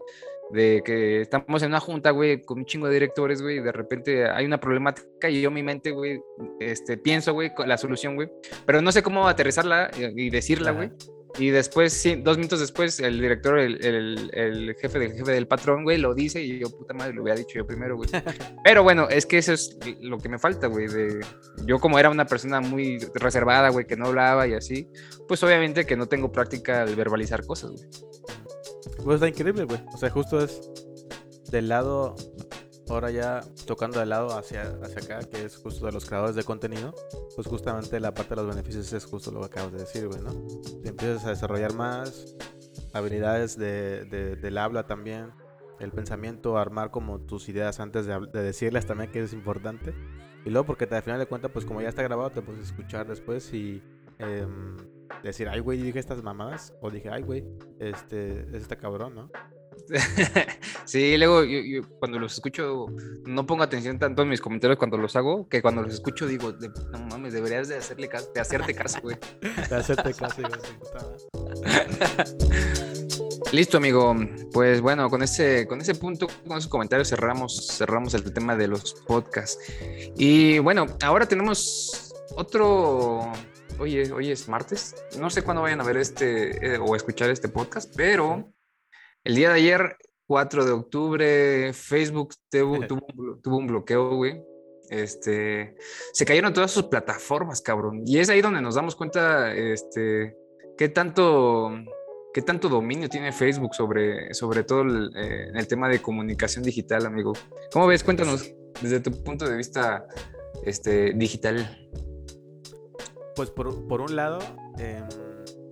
[0.52, 3.72] de que estamos en una junta, güey, con un chingo de directores, güey, y de
[3.72, 6.20] repente hay una problemática y yo mi mente, güey,
[6.58, 8.28] este, pienso, güey, la solución, güey,
[8.66, 10.90] pero no sé cómo aterrizarla y decirla, güey.
[11.38, 15.46] Y después, sí, dos minutos después, el director, el, el, el, jefe del jefe del
[15.46, 18.10] patrón, güey, lo dice y yo, puta madre, lo hubiera dicho yo primero, güey.
[18.64, 20.88] Pero bueno, es que eso es lo que me falta, güey.
[20.88, 21.20] De...
[21.64, 24.88] Yo como era una persona muy reservada, güey, que no hablaba y así,
[25.28, 27.88] pues obviamente que no tengo práctica al verbalizar cosas, güey.
[29.04, 29.80] Pues está increíble, güey.
[29.92, 30.60] O sea, justo es
[31.50, 32.16] del lado,
[32.94, 36.44] ahora ya tocando del lado hacia, hacia acá, que es justo de los creadores de
[36.44, 36.94] contenido,
[37.34, 40.20] pues justamente la parte de los beneficios es justo lo que acabas de decir, güey,
[40.20, 40.32] ¿no?
[40.82, 42.34] Te empiezas a desarrollar más
[42.92, 44.04] habilidades de,
[44.36, 45.32] del habla también,
[45.78, 49.94] el pensamiento, armar como tus ideas antes de, decirlas también, que es importante.
[50.44, 53.06] Y luego porque al final de cuentas, pues como ya está grabado, te puedes escuchar
[53.06, 53.82] después y...
[54.18, 54.76] Em,
[55.22, 56.74] decir, ay, güey, dije estas mamadas.
[56.80, 57.44] O dije, ay, güey,
[57.78, 59.30] este, es este cabrón, ¿no?
[60.84, 62.86] sí, luego yo, cuando los escucho
[63.24, 66.52] no pongo atención tanto en mis comentarios cuando los hago, que cuando los escucho digo,
[66.52, 69.16] no mames, deberías de hacerle caso, de hacerte caso, güey.
[69.42, 70.42] de hacerte caso,
[73.52, 74.14] Listo, amigo.
[74.52, 78.68] Pues bueno, con ese, con ese punto, con esos comentarios cerramos, cerramos el tema de
[78.68, 79.58] los podcasts.
[80.16, 83.32] Y bueno, ahora tenemos otro
[83.80, 84.94] hoy es, martes.
[85.18, 88.52] No sé cuándo vayan a ver este eh, o escuchar este podcast, pero
[89.24, 94.42] el día de ayer, 4 de octubre, Facebook tuvo, un bloqueo, güey.
[94.88, 95.76] Este,
[96.12, 98.02] se cayeron todas sus plataformas, cabrón.
[98.06, 100.36] Y es ahí donde nos damos cuenta, este,
[100.76, 101.70] qué tanto,
[102.34, 107.06] qué tanto dominio tiene Facebook sobre, sobre todo el, eh, el tema de comunicación digital,
[107.06, 107.32] amigo.
[107.72, 108.02] ¿Cómo ves?
[108.02, 110.06] Cuéntanos desde tu punto de vista
[110.64, 111.88] este, digital.
[113.36, 114.40] Pues por, por un lado,
[114.78, 115.04] em,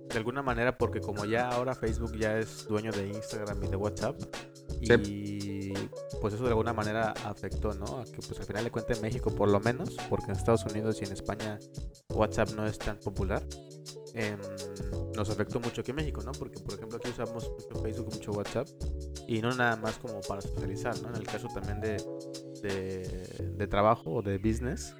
[0.09, 3.75] de alguna manera, porque como ya ahora Facebook ya es dueño de Instagram y de
[3.75, 4.15] WhatsApp,
[4.81, 5.73] y
[6.21, 7.99] pues eso de alguna manera afectó, ¿no?
[7.99, 10.65] A que pues al final le cuente en México por lo menos, porque en Estados
[10.65, 11.59] Unidos y en España
[12.13, 13.43] WhatsApp no es tan popular.
[14.13, 14.39] Em,
[15.15, 16.31] nos afectó mucho aquí en México, ¿no?
[16.31, 18.67] Porque por ejemplo aquí usamos mucho Facebook, mucho WhatsApp
[19.27, 21.09] y no nada más como para socializar, ¿no?
[21.09, 21.97] En el caso también de,
[23.55, 24.95] de, trabajo o de business,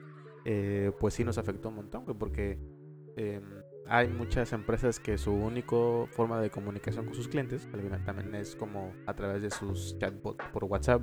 [0.46, 2.60] eh, pues sí nos afectó un montón, porque
[3.18, 3.44] em,
[3.90, 5.76] hay muchas empresas que su única
[6.12, 7.68] forma de comunicación con sus clientes
[8.06, 11.02] también es como a través de sus chatbots por WhatsApp.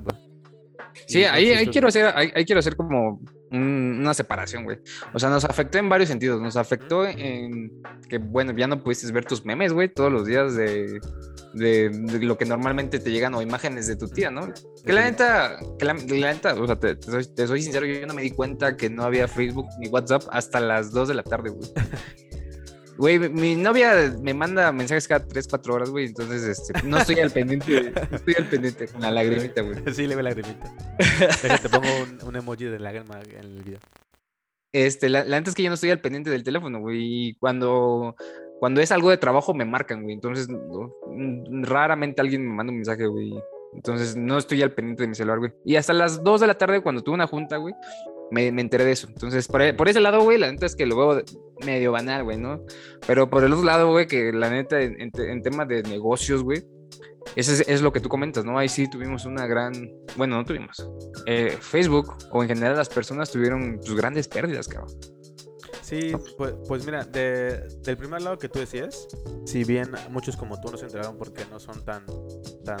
[1.05, 3.21] Sí, ahí, quiero hacer, ahí, quiero hacer como
[3.51, 4.79] una separación, güey.
[5.13, 6.41] O sea, nos afectó en varios sentidos.
[6.41, 7.71] Nos afectó en
[8.09, 10.99] que, bueno, ya no pudiste ver tus memes, güey, todos los días de,
[11.53, 14.51] de, lo que normalmente te llegan o imágenes de tu tía, ¿no?
[14.85, 18.21] Que la neta, que la, neta, o sea, te, te, soy, sincero, yo no me
[18.21, 21.69] di cuenta que no había Facebook ni WhatsApp hasta las 2 de la tarde, güey.
[22.97, 26.07] Güey, mi novia me manda mensajes cada 3, 4 horas, güey.
[26.07, 27.93] Entonces, este, no estoy al pendiente.
[28.11, 29.77] Estoy al pendiente con la lagrimita, güey.
[29.93, 30.73] Sí, le ve lagrimita.
[31.61, 31.87] te pongo
[32.25, 33.79] un, emoji de lágrima en el video.
[34.73, 37.29] Este, la, la es que yo no estoy al pendiente del teléfono, güey.
[37.29, 38.15] Y cuando,
[38.59, 40.15] cuando es algo de trabajo me marcan, güey.
[40.15, 40.47] Entonces,
[41.61, 43.31] raramente alguien me manda un mensaje, güey.
[43.73, 45.51] Entonces, no estoy al pendiente de mi celular, güey.
[45.65, 47.75] Y hasta las 2 de la tarde, cuando tuve una junta, güey,
[48.31, 49.07] me, enteré de eso.
[49.07, 51.23] Entonces, por, por, ese lado, güey, la neta es que lo veo
[51.65, 52.65] medio banal, güey, ¿no?
[53.05, 56.63] Pero por el otro lado, güey, que la neta, en, en, temas de negocios, güey,
[57.35, 58.57] eso es, lo que tú comentas, ¿no?
[58.57, 59.73] Ahí sí tuvimos una gran,
[60.15, 60.87] bueno, no tuvimos.
[61.25, 64.97] Eh, Facebook o en general las personas tuvieron sus grandes pérdidas, cabrón.
[65.81, 69.07] Sí, pues, pues mira, del primer lado que tú decías,
[69.45, 72.05] si bien muchos como tú no se enteraron porque no son tan,
[72.65, 72.79] tan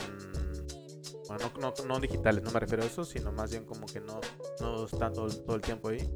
[1.27, 4.19] bueno, no, no, digitales, no me refiero a eso, sino más bien como que no,
[4.61, 6.09] no están todo, el tiempo ahí.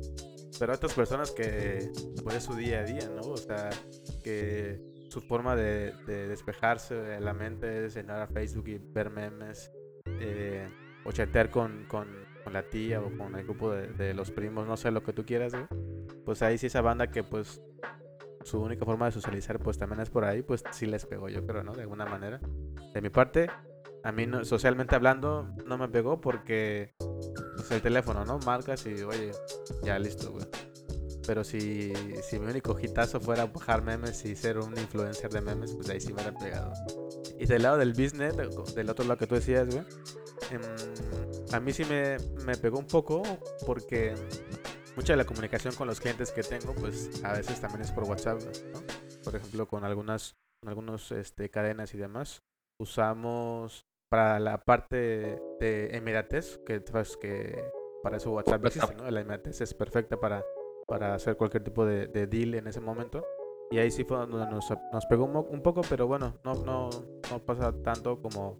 [0.60, 1.91] Pero otras personas que
[2.24, 3.21] pues es su día a día, ¿no?
[3.21, 3.69] O sea,
[4.24, 9.71] que su forma de, despejarse de la mente es entrar a Facebook y ver memes
[10.06, 10.69] eh,
[11.04, 12.08] o chatear con, con,
[12.52, 15.54] la tía o con el grupo de, los primos, no sé lo que tú quieras,
[16.26, 17.62] Pues ahí sí esa banda que pues
[18.43, 21.45] su única forma de socializar pues también es por ahí, pues sí les pegó yo
[21.45, 21.74] creo, ¿no?
[21.74, 22.39] De alguna manera.
[22.93, 23.50] De mi parte,
[24.03, 26.95] a mí no, socialmente hablando no me pegó porque
[27.55, 28.39] pues, el teléfono, ¿no?
[28.39, 29.31] Marcas y oye,
[29.83, 30.45] ya listo, güey.
[31.27, 35.73] Pero si, si mi único hitazo fuera bajar memes y ser un influencer de memes,
[35.75, 36.73] pues ahí sí me hubiera pegado.
[37.39, 39.85] Y del lado del business, del otro lado que tú decías, güey,
[40.49, 40.61] em,
[41.53, 43.21] a mí sí me, me pegó un poco
[43.65, 44.15] porque
[44.95, 48.03] mucha de la comunicación con los clientes que tengo, pues a veces también es por
[48.05, 48.41] WhatsApp,
[48.73, 48.81] ¿no?
[49.23, 50.35] Por ejemplo, con algunas,
[50.65, 52.43] algunos este, cadenas y demás,
[52.79, 57.63] usamos para la parte de Emirates, que, pues, que
[58.04, 59.10] para eso WhatsApp existe, ¿no?
[59.10, 60.43] La Emirates es perfecta para,
[60.86, 63.26] para hacer cualquier tipo de, deal en ese momento.
[63.71, 66.89] Y ahí sí fue donde nos, nos pegó un, poco, pero bueno, no, no,
[67.32, 68.58] no pasa tanto como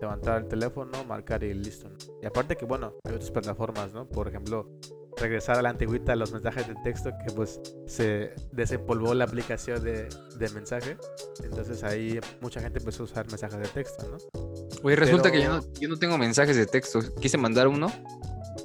[0.00, 1.88] levantar el teléfono, marcar y listo.
[2.20, 4.08] Y aparte que bueno, hay otras plataformas, ¿no?
[4.08, 4.68] Por ejemplo,
[5.16, 10.08] regresar a la antigüita los mensajes de texto que pues se desempolvó la aplicación de,
[10.36, 10.96] de mensaje.
[11.44, 14.67] Entonces ahí mucha gente empezó a usar mensajes de texto, ¿no?
[14.82, 17.00] Oye, resulta que yo no, yo no tengo mensajes de texto.
[17.20, 17.90] Quise mandar uno.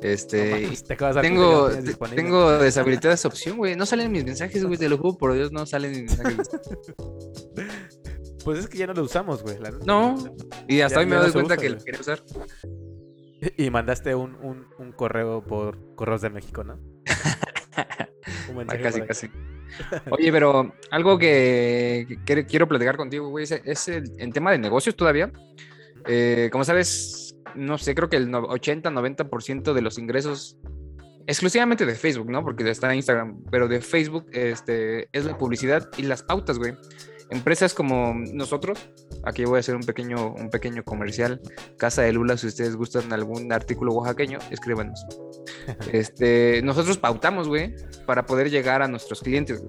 [0.01, 0.69] Este.
[1.21, 1.69] tengo,
[2.13, 3.75] tengo deshabilitada esa opción, güey.
[3.75, 4.77] No salen mis mensajes, güey.
[4.77, 6.49] Te lo juro por Dios, no salen mis mensajes.
[8.43, 9.57] pues es que ya no lo usamos, güey.
[9.85, 10.15] no.
[10.67, 12.21] Y hasta hoy me doy cuenta que lo quería usar.
[13.57, 16.79] Y mandaste un, un, un correo por Correos de México, ¿no?
[18.55, 19.29] un ah, casi, casi.
[20.11, 25.31] Oye, pero algo que, quiero platicar contigo, güey, es, el, tema de negocios todavía.
[26.07, 30.57] Eh, como sabes, no sé, creo que el 80-90% de los ingresos
[31.25, 32.43] exclusivamente de Facebook, ¿no?
[32.43, 36.73] Porque está en Instagram, pero de Facebook este, es la publicidad y las pautas, güey
[37.33, 38.89] empresas como nosotros,
[39.23, 41.41] aquí voy a hacer un pequeño, un pequeño comercial,
[41.77, 45.05] Casa de Lula, si ustedes gustan algún artículo oaxaqueño, escríbanos.
[45.93, 47.73] Este, nosotros pautamos, güey,
[48.05, 49.63] para poder llegar a nuestros clientes.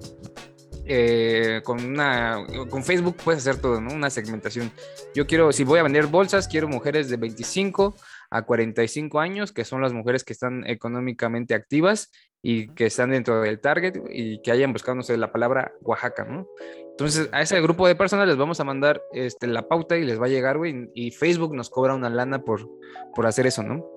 [0.87, 3.93] Eh, con una con Facebook puedes hacer todo, ¿no?
[3.93, 4.71] Una segmentación.
[5.15, 7.95] Yo quiero, si voy a vender bolsas, quiero mujeres de 25
[8.29, 13.41] a 45 años, que son las mujeres que están económicamente activas y que están dentro
[13.41, 16.47] del target y que hayan buscado, no sé, la palabra Oaxaca, ¿no?
[16.91, 20.21] Entonces, a ese grupo de personas les vamos a mandar este, la pauta y les
[20.21, 22.69] va a llegar, güey, y Facebook nos cobra una lana por,
[23.15, 23.94] por hacer eso, ¿no?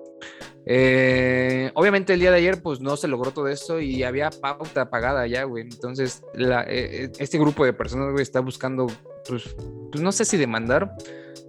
[0.65, 4.89] Eh, obviamente el día de ayer pues no se logró todo eso y había pauta
[4.89, 5.63] pagada ya, güey.
[5.63, 8.87] Entonces eh, eh, este grupo de personas, güey, está buscando,
[9.27, 9.55] pues,
[9.91, 10.95] pues no sé si demandar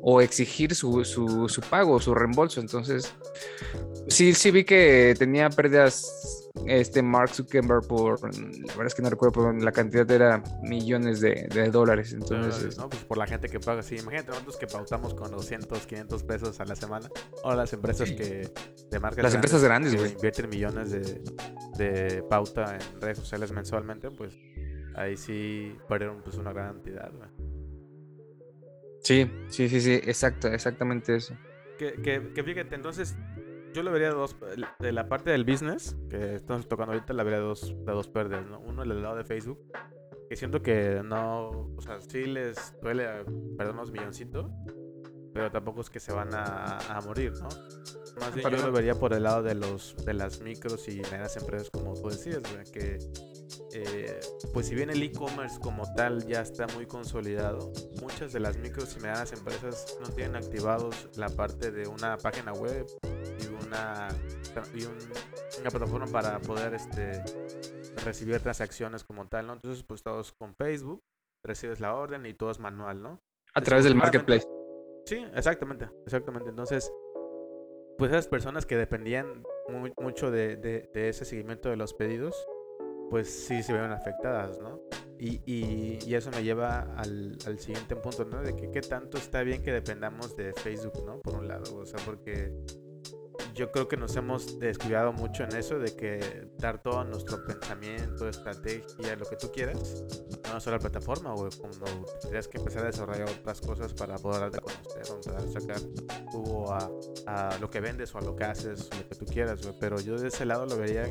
[0.03, 2.61] o exigir su, su, su pago, su reembolso.
[2.61, 3.13] Entonces,
[4.09, 9.11] sí, sí vi que tenía pérdidas este Mark Zuckerberg por, la verdad es que no
[9.11, 12.12] recuerdo, pero la cantidad era millones de, dólares.
[12.12, 12.88] Entonces, ¿no?
[12.88, 16.61] Pues por la gente que paga, sí, imagínate nosotros que pautamos con 200, 500 pesos
[16.61, 17.09] a la semana.
[17.43, 18.51] O las empresas que
[18.91, 20.12] de marcas Las empresas grandes, güey.
[20.12, 21.22] Invierten millones de,
[21.76, 24.35] de pauta en redes sociales mensualmente, pues
[24.95, 27.11] ahí sí perdieron pues una gran cantidad,
[29.03, 31.35] Sí, sí, sí, sí, exacto, exactamente eso.
[31.78, 33.16] Que, que, que fíjate, entonces
[33.75, 34.37] yo lo vería dos.
[34.79, 38.47] De la parte del business, que estamos tocando ahorita, la vería dos, de dos pérdidas,
[38.47, 38.61] ¿no?
[38.61, 39.59] Uno, el lado de Facebook,
[40.29, 41.71] que siento que no.
[41.77, 43.25] O sea, sí les duele
[43.57, 44.51] perder unos milloncitos,
[45.33, 47.49] pero tampoco es que se van a, a morir, ¿no?
[48.18, 51.37] Más bien yo lo vería por el lado de los de las micros y medianas
[51.37, 52.43] empresas, como tú decías,
[52.73, 52.99] que
[53.73, 54.21] eh,
[54.53, 58.97] pues si bien el e-commerce como tal ya está muy consolidado, muchas de las micros
[58.97, 62.87] y medianas empresas no tienen activados la parte de una página web
[63.43, 64.09] y una,
[64.74, 67.22] y una plataforma para poder este,
[68.05, 69.55] recibir transacciones como tal, ¿no?
[69.55, 71.03] Entonces, pues todos con Facebook,
[71.45, 73.20] recibes la orden y todo es manual, ¿no?
[73.55, 74.47] A través del marketplace.
[75.07, 76.51] Sí, exactamente, exactamente.
[76.51, 76.93] Entonces,
[77.99, 79.43] pues esas personas que dependían
[79.99, 82.34] mucho de, de, ese seguimiento de los pedidos,
[83.11, 84.80] pues sí se ven afectadas, ¿no?
[85.18, 88.41] Y, y, y eso me lleva al, al, siguiente punto, ¿no?
[88.41, 91.20] De que qué tanto está bien que dependamos de Facebook, ¿no?
[91.20, 92.53] Por un lado, o sea, porque
[93.55, 98.28] yo creo que nos hemos descuidado mucho en eso de que dar todo nuestro pensamiento,
[98.28, 100.05] estrategia, lo que tú quieras,
[100.44, 101.86] a una sola plataforma, o cuando
[102.20, 105.80] tendrías que empezar a desarrollar otras cosas para poder darte a conocer, para sacar
[106.30, 106.90] jugo a,
[107.26, 110.18] a, lo que vendes o a lo que haces, lo que tú quieras, Pero yo
[110.18, 111.05] de ese lado lo vería,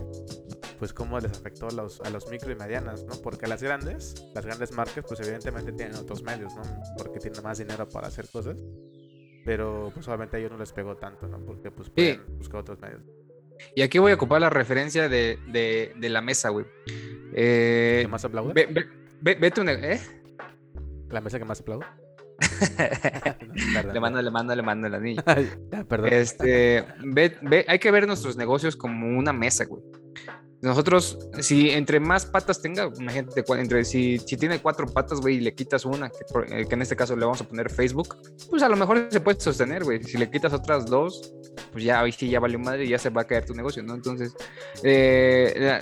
[0.77, 3.15] pues, cómo les afectó a los, a los micro y medianas, ¿no?
[3.21, 6.63] Porque a las grandes, las grandes marcas, pues, evidentemente tienen otros medios, ¿no?
[6.97, 8.57] Porque tienen más dinero para hacer cosas.
[9.45, 11.39] Pero pues obviamente a ellos no les pegó tanto, ¿no?
[11.39, 13.01] Porque pues pueden buscar otros medios.
[13.75, 16.65] Y aquí voy a ocupar la referencia de, de, de la mesa, güey.
[17.33, 18.53] Eh, ¿Qué más aplaude?
[18.53, 18.87] Ve,
[19.21, 19.69] ve, vete un...
[19.69, 19.99] ¿Eh?
[21.09, 21.85] ¿La mesa que más aplaude?
[23.93, 25.23] le mando, le mando, le mando a la niña.
[25.87, 26.09] perdón.
[26.11, 29.83] Este, ve, ve, hay que ver nuestros negocios como una mesa, güey.
[30.61, 35.39] Nosotros, si entre más patas tenga, imagínate, entre, si, si tiene cuatro patas, güey, y
[35.39, 38.17] le quitas una, eh, que, en este caso le vamos a poner Facebook,
[38.49, 40.03] pues a lo mejor se puede sostener, güey.
[40.03, 41.33] Si le quitas otras dos,
[41.71, 43.83] pues ya ahí sí ya valió madre y ya se va a caer tu negocio,
[43.83, 43.93] ¿no?
[43.95, 44.35] Entonces,
[44.83, 45.79] eh,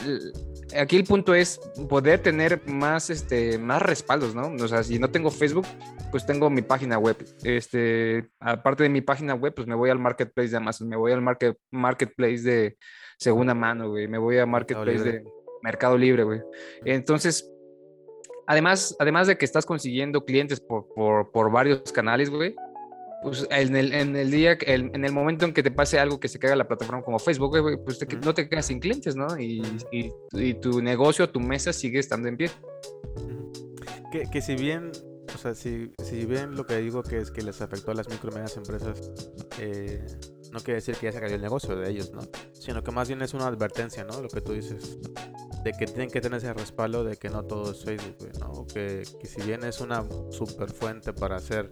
[0.80, 1.60] aquí el punto es
[1.90, 4.54] poder tener más, este, más respaldos, ¿no?
[4.64, 5.66] O sea, si no tengo Facebook,
[6.12, 7.18] pues tengo mi página web.
[7.44, 11.14] Este, aparte de mi página web, pues me voy al marketplace de Amazon, me voy
[11.14, 12.78] al market, marketplace de
[13.18, 14.08] segunda mano, güey.
[14.08, 15.24] Me voy a Marketplace de
[15.62, 16.42] Mercado Libre, güey.
[16.86, 17.52] Entonces,
[18.46, 22.56] además, además de que estás consiguiendo clientes por, por, por varios canales, güey,
[23.24, 26.28] pues en el, en el día, en el momento en que te pase algo que
[26.28, 29.40] se caiga la plataforma como Facebook, güey, pues no te quedas sin clientes, ¿no?
[29.40, 29.62] Y,
[29.92, 32.52] y, y, tu negocio, tu mesa sigue estando en pie.
[34.12, 34.92] Que, que si bien
[35.34, 38.10] o sea, si, si bien lo que digo que es que les afectó a las
[38.10, 39.12] micro y medianas empresas,
[39.60, 40.04] eh,
[40.52, 42.22] no quiere decir que ya se cayó el negocio de ellos, ¿no?
[42.54, 44.22] Sino que más bien es una advertencia, ¿no?
[44.22, 44.98] Lo que tú dices,
[45.64, 48.66] de que tienen que tener ese respaldo de que no todo es Facebook, ¿no?
[48.68, 51.70] Que, que si bien es una super fuente para hacer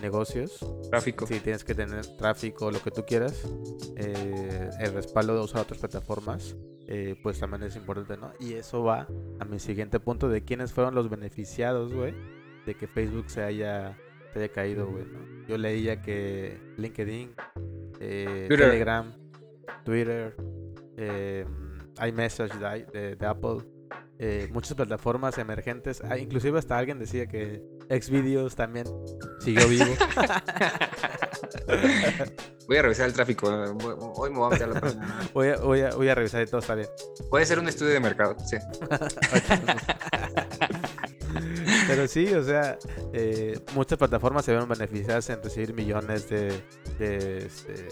[0.00, 0.58] negocios,
[0.90, 3.44] tráfico, si tienes que tener tráfico, lo que tú quieras,
[3.96, 6.56] eh, el respaldo de usar otras plataformas,
[6.88, 8.32] eh, pues también es importante, ¿no?
[8.38, 9.08] Y eso va
[9.40, 12.14] a mi siguiente punto de quiénes fueron los beneficiados, güey,
[12.64, 13.98] de que Facebook se haya,
[14.32, 15.04] se haya caído, güey.
[15.04, 15.46] ¿no?
[15.48, 17.34] Yo leía que LinkedIn,
[18.00, 19.12] eh, Telegram,
[19.84, 20.34] Twitter,
[20.96, 21.44] eh,
[22.06, 23.58] iMessage de, de, Apple,
[24.18, 28.86] eh, muchas plataformas emergentes, ah, inclusive hasta alguien decía que Xvideos también
[29.40, 29.86] siguió vivo.
[32.66, 33.48] voy a revisar el tráfico.
[33.48, 34.80] Hoy me voy a meter la
[35.34, 36.88] voy, a, voy, a, voy a revisar y todo está bien.
[37.30, 38.56] Puede ser un estudio de mercado, sí.
[41.86, 42.78] Pero sí, o sea,
[43.12, 46.48] eh, muchas plataformas se ven beneficiadas en recibir millones de,
[46.98, 47.88] este,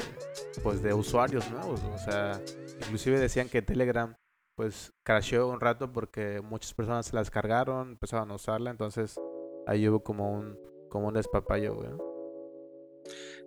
[0.62, 1.80] pues de usuarios nuevos.
[1.82, 2.40] O sea,
[2.80, 4.14] inclusive decían que Telegram
[4.56, 9.20] pues crasheó un rato porque muchas personas se las cargaron, empezaron a usarla, entonces
[9.66, 10.56] ahí hubo como un
[10.88, 12.13] como un despapayo, güey.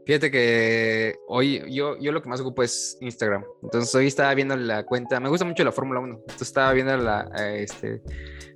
[0.08, 3.44] Fíjate que hoy yo, yo lo que más ocupo es Instagram.
[3.62, 6.14] Entonces hoy estaba viendo la cuenta, me gusta mucho la Fórmula 1.
[6.14, 8.02] Entonces estaba viendo la, este,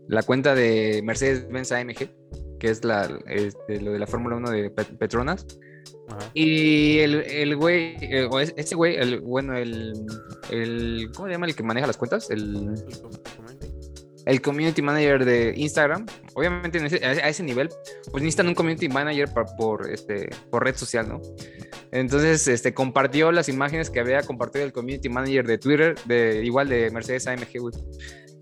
[0.08, 4.70] la cuenta de Mercedes-Benz AMG, que es la, este, lo de la Fórmula 1 de
[4.70, 5.46] Petronas.
[6.34, 9.92] Y el, el güey, eh, ese güey, el, bueno, el,
[10.52, 12.32] el, ¿cómo se llama el que maneja las cuentas?
[12.32, 12.76] El,
[14.26, 17.70] el community manager de Instagram, obviamente a ese nivel,
[18.12, 21.22] pues necesitan un community manager por, este, por red social, ¿no?
[21.92, 26.70] Entonces, este, compartió las imágenes que había compartido el community manager de Twitter, de igual
[26.70, 27.74] de Mercedes AMG, güey.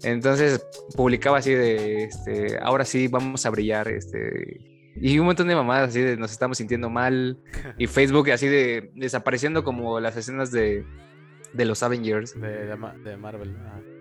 [0.04, 0.66] Entonces,
[0.96, 4.60] publicaba así de, este, ahora sí vamos a brillar, este,
[4.96, 7.38] y un montón de mamadas así de nos estamos sintiendo mal,
[7.78, 10.86] y Facebook así de desapareciendo como las escenas de
[11.54, 12.40] de los Avengers.
[12.40, 13.56] De, de, Marvel.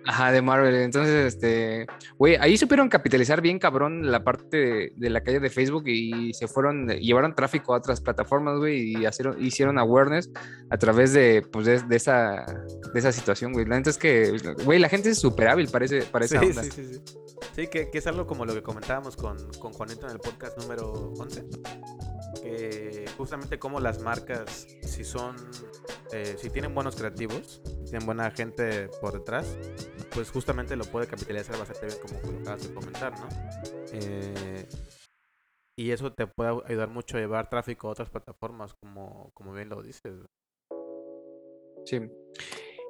[0.08, 0.74] Ajá, de Marvel.
[0.74, 1.86] Entonces, este,
[2.16, 6.48] güey, ahí supieron capitalizar bien cabrón la parte de, la calle de Facebook y se
[6.48, 10.30] fueron, llevaron tráfico a otras plataformas, güey, y hicieron, hicieron awareness
[10.70, 12.46] a través de, pues, de, esa,
[12.94, 13.66] de esa situación, güey.
[13.66, 14.34] La neta es que,
[14.64, 17.00] güey, la gente es súper hábil para, ese, para esa sí, Sí, sí, sí.
[17.54, 20.56] Sí, que, que, es algo como lo que comentábamos con, con Juanito en el podcast
[20.58, 21.44] número 11
[22.48, 25.36] que justamente como las marcas, si son,
[26.12, 29.56] eh, si tienen buenos creativos, tienen buena gente por detrás,
[30.12, 33.28] pues justamente lo puede capitalizar bastante bien como lo acabas de comentar, ¿no?
[33.92, 34.66] Eh,
[35.76, 39.68] y eso te puede ayudar mucho a llevar tráfico a otras plataformas, como, como bien
[39.68, 40.14] lo dices.
[41.84, 42.00] Sí.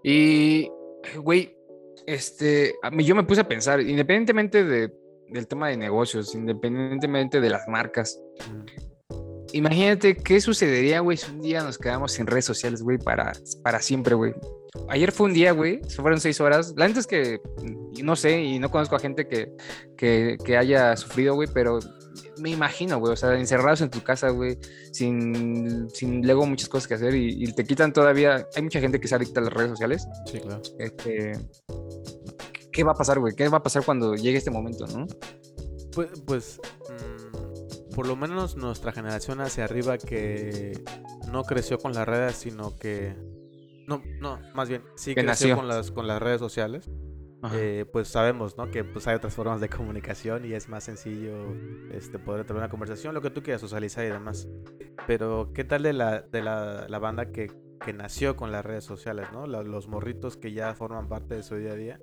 [0.02, 0.70] Y,
[1.16, 1.54] güey,
[2.06, 4.92] este, yo me puse a pensar, independientemente de,
[5.28, 8.18] del tema de negocios, independientemente de las marcas,
[9.52, 13.32] Imagínate qué sucedería, güey, si un día nos quedamos sin redes sociales, güey, para,
[13.62, 14.34] para siempre, güey.
[14.88, 16.74] Ayer fue un día, güey, se fueron seis horas.
[16.76, 17.40] La gente es que,
[18.02, 19.54] no sé, y no conozco a gente que,
[19.96, 21.78] que, haya sufrido, güey, pero
[22.38, 24.58] me imagino, güey, o sea, encerrados en tu casa, güey,
[24.92, 28.46] sin, sin luego muchas cosas que hacer y, te quitan todavía.
[28.54, 30.06] Hay mucha gente que se adicta a las redes sociales.
[30.26, 30.60] Sí, claro.
[30.78, 31.32] Este,
[32.70, 33.34] ¿Qué va a pasar, güey?
[33.34, 35.06] ¿Qué va a pasar cuando llegue este momento, no?
[35.92, 36.60] Pues, pues
[37.98, 40.84] por lo menos nuestra generación hacia arriba que
[41.32, 43.16] no creció con las redes, sino que...
[43.88, 46.88] No, no, más bien, sí creció con las, con las redes sociales.
[47.54, 48.70] Eh, pues sabemos, ¿no?
[48.70, 51.56] Que pues hay otras formas de comunicación y es más sencillo
[51.90, 54.46] este, poder tener una conversación, lo que tú quieras, socializar y demás.
[55.08, 57.50] Pero, ¿qué tal de la, de la, la banda que,
[57.84, 59.48] que, nació con las redes sociales, ¿no?
[59.48, 62.00] los morritos que ya forman parte de su día a día.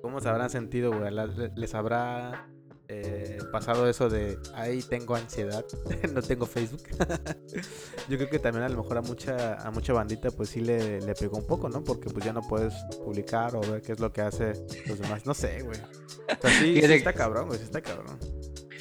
[0.00, 1.12] ¿Cómo se habrán sentido, güey?
[1.54, 2.48] ¿Les habrá
[2.88, 5.64] eh, pasado eso de ahí tengo ansiedad,
[6.12, 6.82] no tengo Facebook.
[8.08, 11.00] Yo creo que también a lo mejor a mucha, a mucha bandita pues sí le,
[11.00, 11.82] le, pegó un poco, ¿no?
[11.82, 14.52] Porque pues ya no puedes publicar o ver qué es lo que hace
[14.86, 15.24] los demás.
[15.24, 15.80] No sé, güey.
[15.80, 18.18] O sea, sí, está cabrón, güey, sí está cabrón.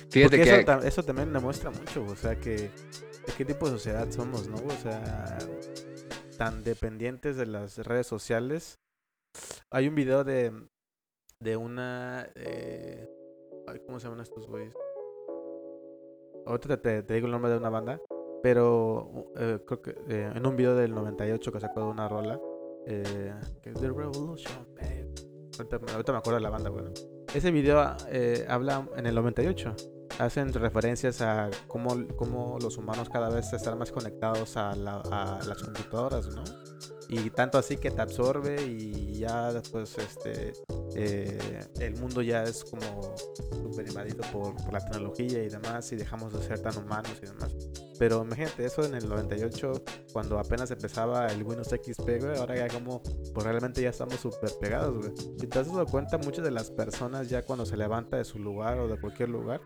[0.10, 2.56] Fíjate que eso, eso, también demuestra mucho, o sea, que
[3.26, 4.58] de qué tipo de sociedad somos, ¿no?
[4.58, 5.38] O sea,
[6.38, 8.80] tan dependientes de las redes sociales.
[9.72, 10.51] Hay un video de,
[11.39, 12.30] de una...
[12.36, 13.08] Eh,
[13.86, 14.74] ¿cómo se llaman estos güeyes?
[16.45, 18.01] Ahorita te, digo el nombre de una banda.
[18.41, 22.39] Pero eh, creo que eh, en un video del 98 que sacó de una rola.
[22.86, 24.68] Eh, que es The Revolution,
[25.57, 26.91] Ahorita, me acuerdo de la banda, bueno.
[27.34, 27.80] Ese video
[28.49, 29.76] habla en el 98.
[30.20, 35.64] Hacen referencias a cómo, cómo los humanos cada vez están más conectados a, a las
[35.64, 36.43] computadoras, ¿no?
[37.14, 40.53] Y tanto así que te absorbe y ya después este
[40.95, 43.16] eh, el mundo ya es como
[43.51, 47.55] super invadido por, la tecnología y demás y dejamos de ser tan humanos y demás.
[47.99, 52.68] Pero imagínate eso en el 98 cuando apenas empezaba el Windows XP güey ahora ya
[52.68, 55.38] como pues realmente ya estamos súper pegados güey.
[55.39, 58.39] Si te has dado cuenta muchas de las personas ya cuando se levanta de su
[58.39, 59.61] lugar o de cualquier lugar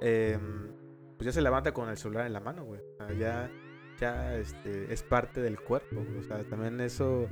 [0.00, 0.72] em,
[1.16, 2.80] pues ya se levanta con el celular en la mano güey.
[3.18, 3.50] Ya
[4.00, 6.04] ya este, es parte del cuerpo.
[6.18, 7.28] O sea, también eso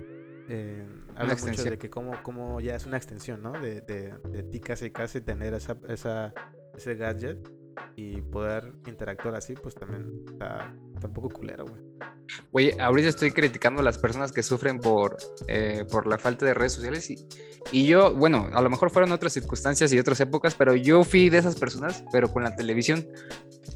[0.48, 0.86] eh,
[1.16, 3.52] habla mucho de que como, como ya es una extensión, ¿no?
[3.52, 6.32] De, de, de ti casi casi tener esa, esa,
[6.74, 7.61] ese gadget
[7.97, 11.81] y poder interactuar así, pues también está, está un poco culero, güey.
[12.53, 15.16] Oye, ahorita estoy criticando a las personas que sufren por,
[15.49, 17.27] eh, por la falta de redes sociales y,
[17.70, 21.29] y, yo, bueno, a lo mejor fueron otras circunstancias y otras épocas, pero yo fui
[21.29, 23.07] de esas personas, pero con la televisión.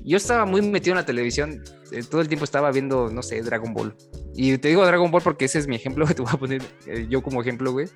[0.05, 3.43] Yo estaba muy metido en la televisión, eh, todo el tiempo estaba viendo, no sé,
[3.43, 3.95] Dragon Ball.
[4.35, 7.07] Y te digo Dragon Ball porque ese es mi ejemplo, te voy a poner eh,
[7.09, 7.89] yo como ejemplo, güey.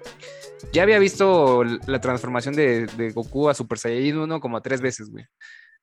[0.72, 5.08] Ya había visto la transformación de, de Goku a Super Saiyan 1 como tres veces,
[5.10, 5.26] güey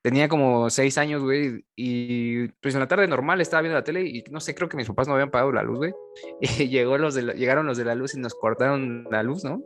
[0.02, 4.02] tenía como seis años, güey, y pues en la tarde normal estaba viendo la tele
[4.02, 5.94] y no sé, creo que mis papás no habían pagado la luz, güey.
[6.58, 9.62] Y llegó los de llegaron los de la luz y nos cortaron la luz, ¿no?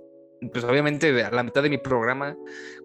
[0.52, 2.36] Pues obviamente a la mitad de mi programa,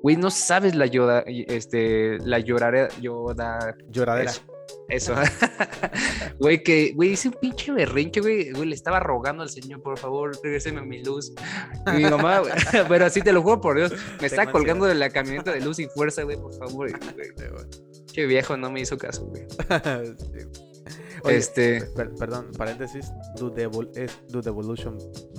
[0.03, 4.29] güey, no sabes la yoda, este, la lloraré, yoda, lloradera.
[4.29, 4.56] Eso.
[6.39, 8.51] Güey, que, güey, hice un pinche berrinche, güey.
[8.51, 11.33] Güey, le estaba rogando al señor, por favor, regréseme mi luz.
[11.87, 12.53] Y mi mamá, güey,
[12.87, 15.79] pero así te lo juro por Dios, me está colgando de la camioneta de luz
[15.79, 16.89] y fuerza, güey, por favor.
[18.13, 19.45] Qué viejo, no me hizo caso, güey.
[21.25, 21.81] este.
[22.19, 23.11] perdón, paréntesis.
[23.37, 24.97] Do the, es Do the Evolution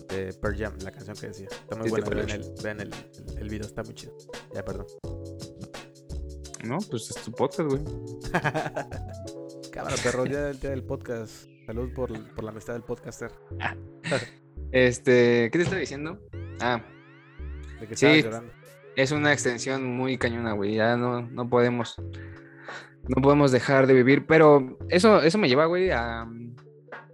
[0.08, 1.48] de Per Jam, la canción que decía.
[1.50, 2.08] Está muy buena.
[2.08, 2.90] Vean, el, vean el,
[3.38, 4.16] el, video, está muy chido.
[4.54, 4.86] Ya, perdón.
[6.64, 7.82] No, pues es tu podcast, güey.
[9.78, 11.46] Cámara, perro, día del podcast.
[11.64, 13.30] Salud por, por la amistad del podcaster.
[14.72, 16.18] este, ¿qué te estoy diciendo?
[16.60, 16.82] Ah.
[17.78, 18.52] De que sí, llorando.
[18.96, 20.74] Es una extensión muy cañona, güey.
[20.74, 21.94] Ya no, no podemos.
[23.06, 24.26] No podemos dejar de vivir.
[24.26, 26.28] Pero eso, eso me lleva, güey, a,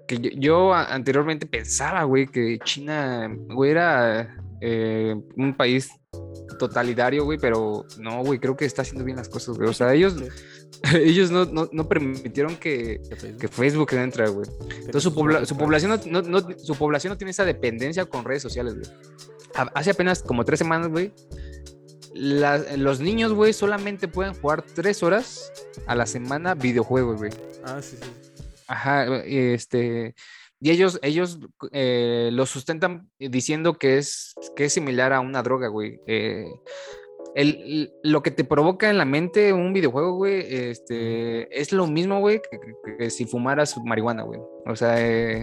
[0.08, 5.90] que yo, anteriormente pensaba, güey, que China, güey, era eh, un país
[6.58, 9.68] totalitario, güey, pero no, güey, creo que está haciendo bien las cosas, güey.
[9.68, 10.16] O sea, ellos,
[10.94, 13.00] ellos no, no, permitieron que,
[13.38, 14.48] que Facebook entre, güey.
[14.84, 15.10] Entonces su,
[15.46, 18.86] su población no, no, su población no tiene esa dependencia con redes sociales, güey.
[19.74, 21.12] Hace apenas como tres semanas, güey,
[22.14, 25.52] los niños, güey, solamente pueden jugar tres horas
[25.86, 27.32] a la semana videojuegos, güey.
[27.64, 28.08] Ah, sí, sí.
[28.66, 30.14] Ajá, este.
[30.60, 31.40] Y ellos, ellos
[31.72, 36.00] eh, lo sustentan diciendo que es, que es similar a una droga, güey.
[36.06, 36.46] Eh,
[37.34, 42.20] el, lo que te provoca en la mente un videojuego, güey, este, es lo mismo,
[42.20, 42.40] güey,
[42.98, 44.40] que, si fumaras marihuana, güey.
[44.66, 45.42] O sea, eh,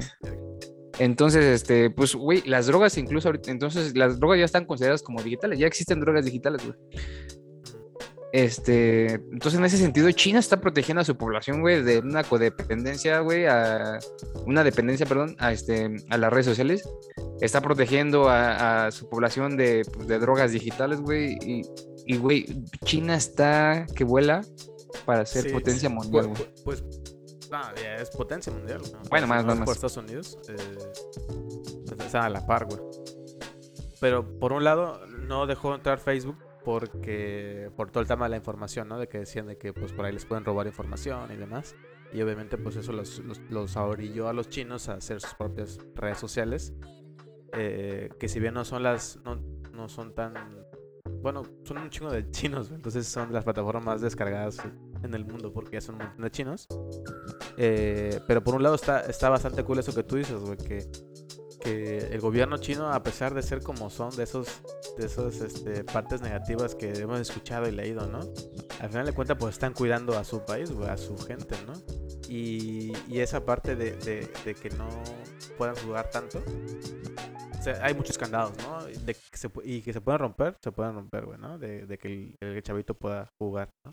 [1.00, 5.22] entonces, este, pues, güey, las drogas incluso ahorita, entonces las drogas ya están consideradas como
[5.22, 6.78] digitales, ya existen drogas digitales, güey.
[8.34, 13.20] Este, entonces en ese sentido, China está protegiendo a su población, güey, de una codependencia,
[13.20, 14.00] güey, a
[14.46, 16.88] una dependencia, perdón, a este, a las redes sociales.
[17.42, 21.38] Está protegiendo a, su población de, pues, de drogas digitales, güey,
[22.06, 22.46] y, güey,
[22.86, 24.42] China está que vuela
[25.06, 26.54] para ser potencia mundial, güey.
[26.64, 27.02] Pues, pues
[28.02, 28.82] es potencia mundial.
[29.10, 29.66] Bueno, más, más, más.
[29.66, 30.78] Por Estados Unidos, eh,
[32.00, 32.80] está a la par, güey.
[34.00, 38.38] Pero por un lado, no dejó entrar Facebook porque por todo el tema de la
[38.38, 39.00] información, ¿no?
[39.00, 41.76] De que decían de que pues por ahí les pueden robar información y demás.
[42.14, 46.18] Y obviamente pues eso los, los, los a los chinos a hacer sus propias redes
[46.18, 46.74] sociales.
[47.54, 49.36] Eh, que si bien no son las, no,
[49.74, 50.34] no son tan,
[51.22, 54.58] bueno, son un chingo de chinos, entonces son las plataformas más descargadas
[55.04, 56.68] en el mundo porque ya son un montón de chinos.
[57.58, 60.88] Eh, pero por un lado está, está bastante cool eso que tú dices, güey, que
[61.62, 64.48] que el gobierno chino, a pesar de ser como son, de esos,
[64.98, 68.20] de esos este, partes negativas que hemos escuchado y leído, ¿no?
[68.80, 71.74] Al final de cuentas, pues están cuidando a su país, a su gente, ¿no?
[72.28, 74.88] Y, y esa parte de, de, que no
[75.58, 76.42] puedan jugar tanto.
[77.82, 78.82] Hay muchos candados, ¿no?
[79.34, 81.58] Se, y que se pueden romper, se pueden romper, güey, ¿no?
[81.60, 83.92] De, de que el, el, chavito pueda jugar, ¿no?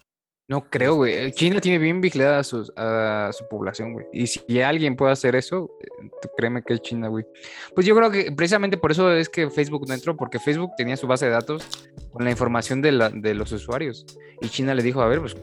[0.49, 1.31] No creo, güey.
[1.33, 2.41] China tiene bien vigilada
[2.77, 4.07] a, a su población, güey.
[4.15, 7.27] Y si alguien puede hacer eso, eh, créeme que es China, güey.
[7.75, 10.97] Pues yo creo que precisamente por eso es que Facebook no entró, porque Facebook tenía
[10.97, 11.69] su base de datos
[12.13, 14.07] con la información de, la, de los usuarios.
[14.41, 15.37] Y China le dijo, a ver, pues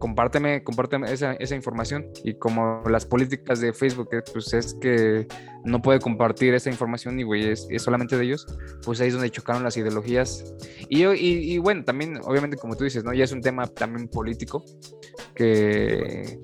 [0.00, 2.10] compárteme, compárteme esa, esa, información.
[2.24, 5.28] Y como las políticas de Facebook, pues es que
[5.64, 8.46] no puede compartir esa información y, güey, es, solamente de ellos,
[8.82, 10.54] pues ahí es donde chocaron las ideologías.
[10.88, 13.12] Y, y, bueno, también, obviamente, como tú dices, ¿no?
[13.12, 14.64] Ya es un tema también político
[15.34, 16.40] que...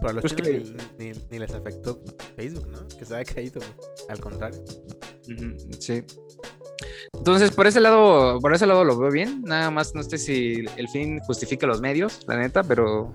[0.00, 0.64] Pero a los pues que...
[0.96, 2.00] ni, ni, les afectó
[2.36, 2.86] Facebook, ¿no?
[2.96, 3.60] Que se haya caído,
[4.08, 4.64] al contrario.
[5.80, 6.04] sí.
[7.12, 9.42] Entonces, por ese lado, por ese lado lo veo bien.
[9.42, 13.14] Nada más no sé si el fin justifica los medios, la neta, pero.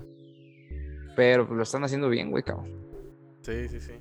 [1.16, 2.66] Pero lo están haciendo bien, güey, cabrón.
[3.42, 3.92] Sí, sí, sí.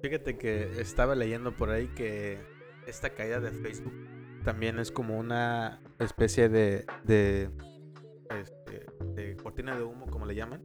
[0.00, 2.38] Fíjate que estaba leyendo por ahí que
[2.86, 3.92] esta caída de Facebook
[4.44, 7.50] también es como una especie de, de,
[8.40, 10.62] este, de cortina de humo, como le llaman.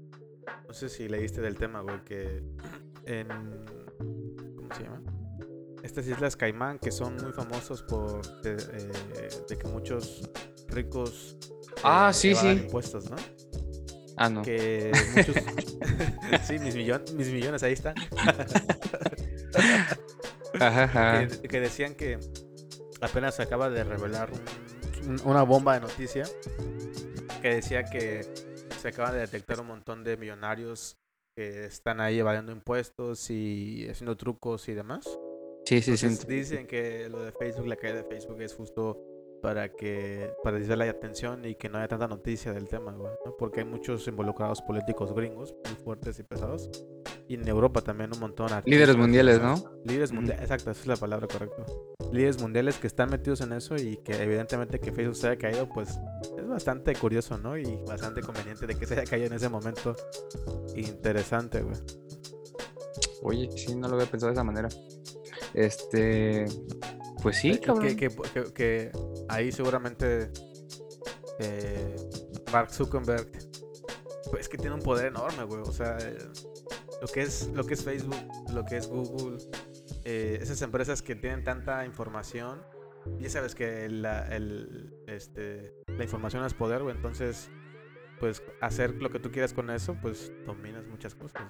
[0.68, 2.44] No sé si leíste del tema, güey, que
[3.06, 3.28] en...
[4.56, 5.02] ¿Cómo se llama?
[5.84, 10.28] Estas islas Caimán que son muy famosos por de, eh, que muchos
[10.70, 11.38] ricos
[11.78, 12.48] eh, ah sí sí.
[12.48, 13.18] impuestos no
[14.18, 14.42] ah no.
[14.42, 15.36] Que muchos
[16.48, 17.96] sí mis millones mis millones ahí están.
[20.60, 22.20] Ajá, Que, decían que
[23.02, 24.30] apenas se acaba de revelar
[25.26, 26.24] una bomba de noticia
[27.42, 28.22] que decía que
[28.80, 30.98] se acaba de detectar un montón de millonarios
[31.36, 35.08] que están ahí evadiendo impuestos y haciendo trucos y demás
[35.66, 36.08] Sí, sí, sí.
[36.28, 39.00] Dicen que lo de Facebook, la caída de Facebook es justo
[39.44, 43.12] para que para desviar la atención y que no haya tanta noticia del tema, güey,
[43.26, 43.36] ¿no?
[43.38, 46.70] Porque hay muchos involucrados políticos gringos muy fuertes y pesados.
[47.28, 48.50] Y en Europa también un montón.
[48.66, 49.56] Líderes mundiales, ¿no?
[49.84, 51.66] Líderes mundiales, exacto, esa es la palabra correcta.
[52.12, 55.68] Líderes mundiales que están metidos en eso y que evidentemente que Facebook se haya caído,
[55.68, 56.00] pues
[56.38, 57.58] es bastante curioso, ¿no?
[57.58, 59.94] Y bastante conveniente de que se haya caído en ese momento.
[60.76, 61.76] Interesante, güey.
[63.24, 64.70] Oye, sí, no lo había pensado de esa manera.
[65.54, 66.46] Este,
[67.22, 67.96] pues sí, cabrón.
[67.96, 68.92] Que,
[69.30, 70.32] ahí seguramente
[71.40, 71.96] eh,
[72.52, 73.32] Mark Zuckerberg,
[74.32, 75.62] pues que tiene un poder enorme, güey.
[75.62, 75.98] O sea,
[77.02, 78.16] lo que es lo que es Facebook,
[78.54, 79.38] lo que es Google,
[80.06, 82.62] eh, esas empresas que tienen tanta información,
[83.20, 86.96] ya sabes que la, el, este, la información es poder, güey.
[86.96, 87.50] Entonces,
[88.20, 91.44] pues hacer lo que tú quieras con eso, pues dominas muchas cosas.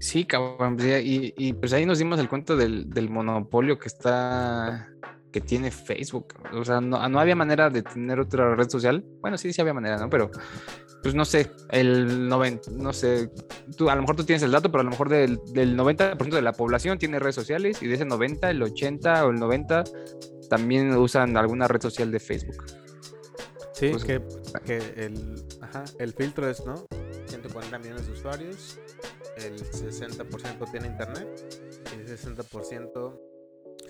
[0.00, 0.76] Sí, cabrón.
[0.76, 4.88] Pues, y, pues ahí nos dimos el cuento del, monopolio que está
[5.32, 6.34] que tiene Facebook.
[6.54, 9.04] O sea, no, había manera de tener otra red social.
[9.20, 10.08] Bueno, sí, sí había manera, ¿no?
[10.08, 10.30] Pero
[11.02, 13.30] pues no sé, el 90, no sé,
[13.76, 16.30] tú, a lo mejor tú tienes el dato, pero a lo mejor del, del 90%
[16.30, 19.84] de la población tiene redes sociales y de ese 90, el 80 o el 90
[20.50, 22.64] también usan alguna red social de Facebook.
[23.74, 24.20] Sí, pues, que,
[24.64, 26.86] que el, ajá, el filtro es, ¿no?
[27.28, 28.80] 140 millones de usuarios,
[29.44, 31.28] el 60% tiene internet
[31.92, 33.20] y el 60%,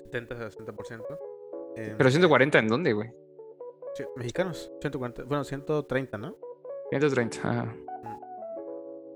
[0.05, 1.19] 70 60%.
[1.75, 3.11] Eh, pero 140 en dónde, güey?
[4.15, 6.37] Mexicanos, 140, bueno, 130, ¿no?
[6.89, 7.75] 130, ajá.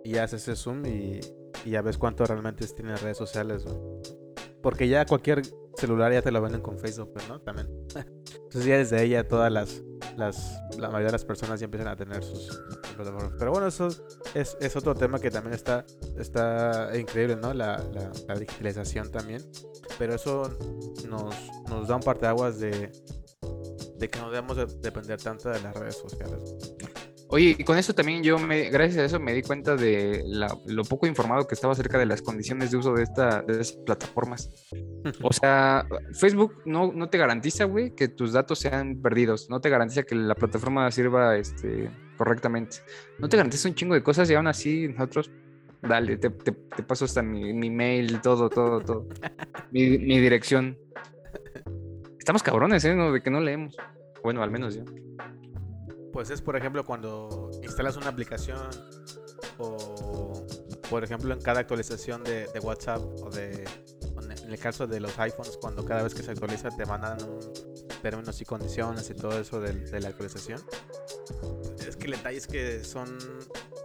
[0.03, 1.21] Y haces ese zoom y,
[1.63, 3.77] y ya ves cuánto realmente tiene redes sociales, güey.
[4.61, 5.41] Porque ya cualquier
[5.75, 7.39] celular ya te lo venden con Facebook, pues, ¿no?
[7.41, 7.67] También.
[7.95, 9.83] Entonces ya desde ella todas las,
[10.17, 12.61] las, la mayoría de las personas ya empiezan a tener sus,
[12.95, 13.33] plataformas.
[13.37, 13.87] Pero bueno, eso
[14.33, 15.85] es, es, otro tema que también está,
[16.17, 17.53] está increíble, ¿no?
[17.53, 17.83] La,
[18.27, 19.41] la, digitalización también.
[19.97, 20.49] Pero eso
[21.07, 21.35] nos,
[21.69, 22.91] nos da un parteaguas de,
[23.97, 26.55] de que no debemos de depender tanto de las redes sociales.
[27.33, 30.23] Oye, y con eso también yo, me, gracias a eso, me di cuenta de
[30.67, 33.83] lo poco informado que estaba acerca de las condiciones de uso de, esta, de estas
[33.83, 34.51] plataformas.
[35.23, 35.83] O sea,
[36.13, 39.49] Facebook no, no te garantiza, güey, que tus datos sean perdidos.
[39.49, 42.77] No te garantiza que la plataforma sirva este, correctamente.
[43.19, 45.31] No te garantiza un chingo de cosas y aún así nosotros,
[45.81, 49.07] dale, te, paso hasta mi, mail, todo, todo, todo.
[49.71, 50.77] mi, mi dirección.
[52.17, 52.95] Estamos cabrones, ¿eh?
[52.95, 53.75] De que no leemos.
[54.23, 54.83] Bueno, al menos yo
[56.13, 58.69] pues es por ejemplo cuando instalas una aplicación
[59.57, 60.45] o
[60.89, 63.65] por ejemplo en cada actualización de, WhatsApp o de
[64.43, 67.17] en el caso de los iPhones cuando cada vez que se actualiza te mandan
[68.01, 70.61] términos y condiciones y todo eso de, la actualización
[72.03, 73.17] que el detalle es que son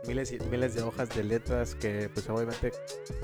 [0.07, 2.73] miles y miles de hojas de letras que pues obviamente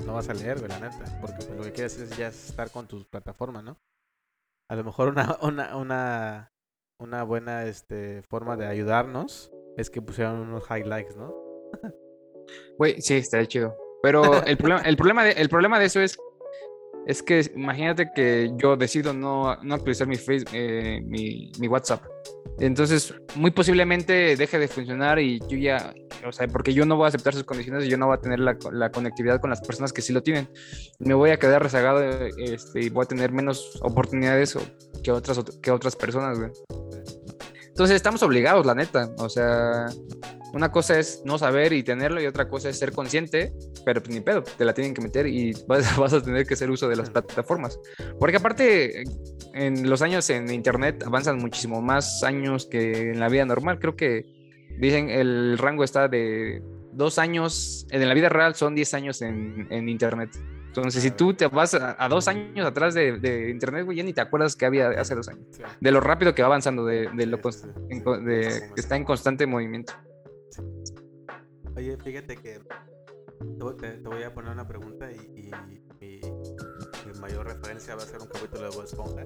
[0.05, 2.87] no vas a leer, la neta, porque pues, lo que quieres es ya estar con
[2.87, 3.77] tu plataforma, ¿no?
[4.69, 6.51] A lo mejor una, una, una
[6.99, 11.33] una buena este, forma de ayudarnos es que pusieran unos highlights, ¿no?
[12.77, 13.75] Güey, sí, está chido.
[14.01, 16.17] Pero el problema, el problema, de, el problema de eso es,
[17.07, 22.03] es que imagínate que yo decido no, no actualizar mi, Facebook, eh, mi, mi WhatsApp.
[22.59, 25.93] Entonces, muy posiblemente deje de funcionar y yo ya,
[26.25, 28.21] o sea, porque yo no voy a aceptar sus condiciones y yo no voy a
[28.21, 30.49] tener la, conectividad con las personas que sí lo tienen.
[30.99, 34.57] Me voy a quedar rezagado este, y voy a tener menos oportunidades
[35.03, 36.51] que otras, que otras personas, güey.
[37.67, 39.11] Entonces, estamos obligados, la neta.
[39.17, 39.87] O sea,
[40.55, 43.51] una cosa es no saber y tenerlo y otra cosa es ser consciente,
[43.83, 46.53] pero pues ni pedo, te la tienen que meter y vas, vas, a tener que
[46.53, 47.77] hacer uso de las plataformas.
[48.19, 49.03] Porque aparte,
[49.53, 53.79] en los años en Internet avanzan muchísimo más años que en la vida normal.
[53.79, 54.25] Creo que
[54.79, 59.67] dicen el rango está de dos años, en la vida real son 10 años en,
[59.69, 60.29] en Internet.
[60.67, 64.21] Entonces, si tú te vas a, dos años atrás de, Internet, güey, ya ni te
[64.21, 65.45] acuerdas que había hace dos años.
[65.81, 69.93] De lo rápido que va avanzando, de, lo que está en constante movimiento.
[71.75, 72.61] Oye, fíjate que
[73.79, 75.51] te, voy a poner una pregunta y,
[75.99, 76.21] mi,
[77.19, 79.23] mayor referencia va a ser un capítulo de Bob Esponja.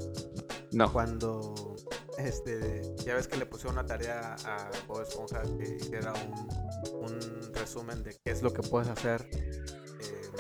[0.72, 0.92] No.
[0.92, 1.76] Cuando,
[2.18, 7.54] este, ya ves que le puse una tarea a Bob Esponja que hiciera un, un
[7.54, 10.32] resumen de qué es lo que puedes hacer em,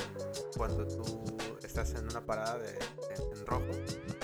[0.57, 3.71] cuando tú estás en una parada de, en, rojo,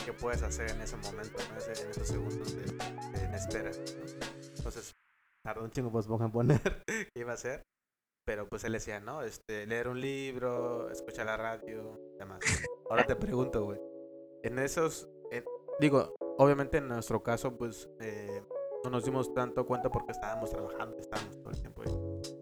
[0.03, 3.71] qué puedes hacer en ese momento, en, esos segundos de, de espera.
[4.57, 4.95] Entonces,
[5.43, 7.63] tardó un chingo pues en poner qué iba a hacer.
[8.26, 9.21] Pero pues él decía, ¿no?
[9.21, 12.39] Este, leer un libro, escuchar la radio, demás.
[12.89, 13.80] Ahora te pregunto, güey.
[14.41, 15.07] En esos,
[15.80, 18.43] digo, obviamente en nuestro caso, pues eh,
[18.84, 21.91] no nos dimos tanto cuenta porque estábamos trabajando, estábamos todo el tiempo ahí.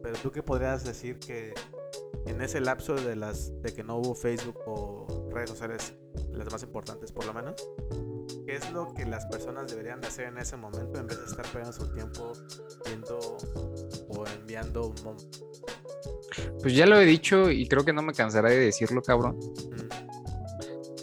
[0.01, 1.53] Pero tú qué podrías decir que
[2.25, 5.95] en ese lapso de las de que no hubo Facebook o redes sociales,
[6.31, 7.55] las más importantes por lo menos,
[8.45, 11.25] ¿Qué es lo que las personas deberían de hacer en ese momento en vez de
[11.25, 12.33] estar perdiendo su tiempo
[12.85, 13.37] viendo
[14.09, 14.93] o enviando
[16.61, 19.37] Pues ya lo he dicho y creo que no me cansaré de decirlo, cabrón.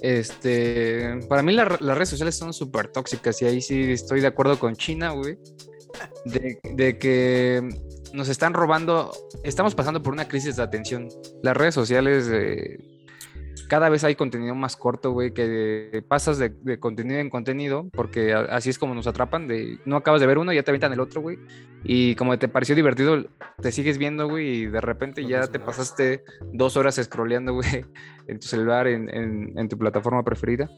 [0.03, 4.59] Este, para mí las redes sociales son súper tóxicas y ahí sí estoy de acuerdo
[4.59, 5.39] con China, güey.
[6.25, 7.69] De, que
[8.13, 9.13] nos están robando,
[9.45, 11.09] estamos pasando por una crisis de atención.
[11.43, 12.79] Las redes sociales eh,
[13.71, 18.69] cada vez hay contenido más corto, güey, que pasas de, contenido en contenido, porque así
[18.69, 21.21] es como nos atrapan, de no acabas de ver uno, ya te aventan el otro,
[21.21, 21.39] güey,
[21.85, 23.27] y como te pareció divertido,
[23.63, 27.85] te sigues viendo, güey, y de repente ya te pasaste dos horas scrolleando, güey,
[28.27, 30.69] en tu celular, en, tu plataforma preferida.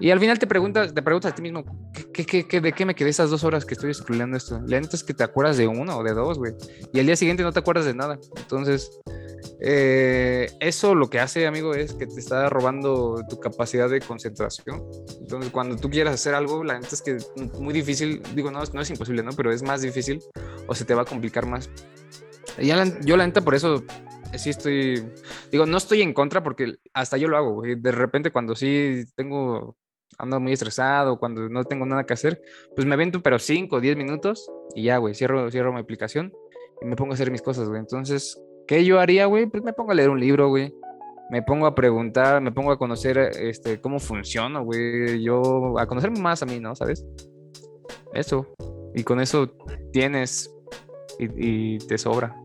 [0.00, 1.64] Y al final te preguntas, te preguntas a ti mismo,
[2.12, 4.60] ¿qué, qué, qué, de qué me quedé esas dos horas que estoy scrolleando esto?
[4.66, 6.54] La neta es que te acuerdas de uno o de dos, güey.
[6.92, 8.18] Y al día siguiente no te acuerdas de nada.
[8.36, 8.90] Entonces,
[9.60, 14.82] eh, eso lo que hace, amigo, es que te está robando tu capacidad de concentración.
[15.20, 17.18] Entonces, cuando tú quieras hacer algo, la neta es que
[17.58, 19.32] muy difícil, digo, no, no es imposible, ¿no?
[19.32, 20.20] Pero es más difícil
[20.66, 21.70] o se te va a complicar más
[23.04, 23.84] yo la neta por eso
[24.36, 25.04] sí estoy,
[25.50, 27.76] digo, no estoy en contra porque hasta yo lo hago, güey.
[27.76, 29.76] De repente cuando sí tengo,
[30.18, 32.40] ando muy estresado, cuando no tengo nada que hacer,
[32.74, 36.32] pues me avento pero 5 o 10 minutos y ya, güey, cierro, cierro mi aplicación
[36.80, 37.80] y me pongo a hacer mis cosas, güey.
[37.80, 39.46] Entonces, ¿qué yo haría, güey?
[39.46, 40.74] Pues me pongo a leer un libro, güey.
[41.30, 45.22] Me pongo a preguntar, me pongo a conocer este, cómo funciona, güey.
[45.22, 46.74] Yo, a conocerme más a mí, ¿no?
[46.74, 47.06] ¿Sabes?
[48.12, 48.46] Eso.
[48.94, 49.50] Y con eso
[49.92, 50.54] tienes
[51.18, 52.36] y, te sobra.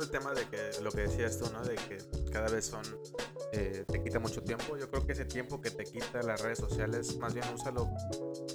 [0.00, 1.62] el tema de que lo que decías tú, ¿no?
[1.62, 1.98] De que
[2.30, 2.82] cada vez son,
[3.56, 4.76] eh, te quita mucho tiempo.
[4.76, 7.88] Yo creo que ese tiempo que te quita las redes sociales, más bien úsalo,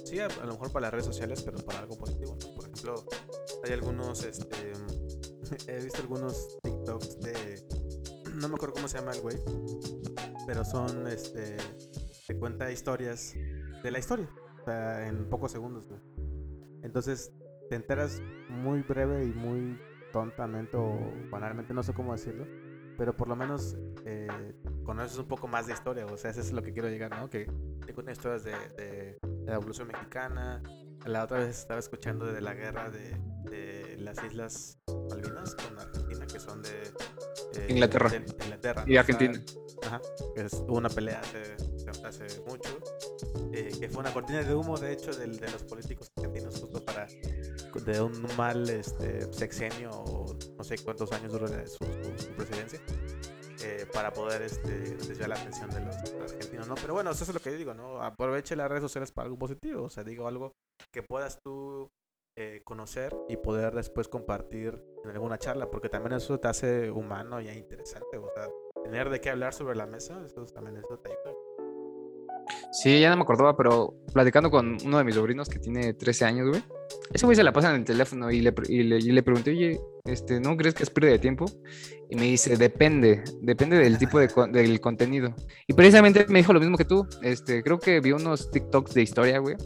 [0.04, 3.04] sí, a, lo mejor para las redes sociales, pero para algo positivo, Por ejemplo,
[3.64, 4.72] hay algunos, este,
[5.68, 7.64] he visto algunos TikToks de,
[8.34, 9.36] no me acuerdo cómo se llama el güey,
[10.46, 11.56] pero son, este,
[12.26, 13.34] te cuenta historias
[13.82, 14.28] de la historia,
[14.60, 15.88] o sea, en pocos segundos,
[16.82, 17.32] Entonces,
[17.70, 19.78] te enteras muy breve y muy
[20.12, 20.98] tontamente o
[21.30, 22.44] banalmente, no sé cómo decirlo,
[23.00, 24.28] pero por lo menos eh,
[24.84, 27.30] conoces un poco más de historia, o sea, eso es lo que quiero llegar, ¿no?
[27.30, 27.50] Que
[27.86, 30.62] te cuentan historias de, de, la Evolución Mexicana,
[31.06, 33.16] la otra vez estaba escuchando de la guerra de,
[33.50, 34.78] de las Islas
[35.08, 36.92] Malvinas con Argentina, que son de...
[37.54, 38.10] Eh, Inglaterra.
[38.14, 38.84] Inglaterra.
[38.86, 39.40] Y Argentina.
[39.86, 40.02] ajá,
[40.34, 41.56] que hubo una pelea hace,
[42.04, 42.78] hace mucho,
[43.54, 46.84] eh, que fue una cortina de humo, de hecho, de, de los políticos argentinos justo
[46.84, 51.78] para de un mal este, sexenio o no sé cuántos años duró su,
[52.36, 52.78] presidencia
[53.64, 55.96] eh, para poder este, desviar la atención de los
[56.32, 56.74] argentinos, ¿no?
[56.74, 58.02] Pero bueno, eso es lo que yo digo, ¿no?
[58.02, 60.52] Aproveche las redes sociales para algo positivo, o sea, digo algo
[60.92, 61.88] que puedas tú
[62.36, 67.40] eh, conocer y poder después compartir en alguna charla, porque también eso te hace humano
[67.40, 68.46] y interesante, o sea,
[68.84, 71.32] tener de qué hablar sobre la mesa, eso también eso te ayuda.
[72.72, 76.24] Sí, ya no me acordaba, pero platicando con uno de mis sobrinos que tiene 13
[76.24, 76.62] años, güey.
[77.12, 80.40] Ese güey se la pasa en el teléfono y le, y le, pregunté, oye, este,
[80.40, 81.46] ¿no crees que es pérdida de tiempo?
[82.08, 85.34] Y me dice, depende, depende del tipo de del contenido.
[85.66, 87.06] Y precisamente me dijo lo mismo que tú.
[87.22, 89.56] Este, creo que vi unos TikToks de historia, güey.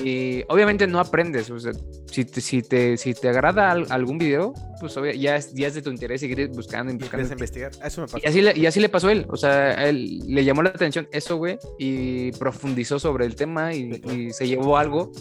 [0.00, 1.72] Y obviamente no aprendes, o sea,
[2.06, 5.82] si te, si te, si te agrada algún video, pues ya es, ya es de
[5.82, 7.30] tu interés seguir buscando y buscando.
[7.30, 8.18] investigar, eso me pasó.
[8.22, 10.70] Y así, le, y así le pasó a él, o sea, él le llamó la
[10.70, 15.12] atención eso, güey, y profundizó sobre el tema y, se llevó algo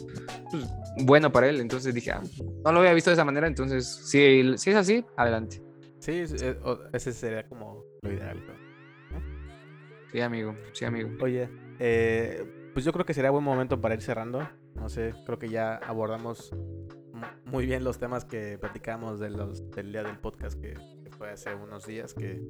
[0.50, 0.66] pues,
[1.04, 1.60] bueno para él.
[1.60, 2.22] Entonces dije, ah,
[2.64, 5.62] no lo había visto de esa manera, entonces si, si es así, adelante.
[6.00, 6.24] Sí,
[6.94, 8.42] ese sería como lo ideal.
[10.12, 11.10] Sí, amigo, sí, amigo.
[11.22, 11.50] Oye,
[11.80, 12.44] eh,
[12.74, 14.48] pues yo creo que sería buen momento para ir cerrando.
[14.76, 16.54] No sé, creo que ya abordamos
[17.46, 20.76] muy bien los temas que platicamos de los, del día del podcast que,
[21.18, 22.42] fue hace unos días, que,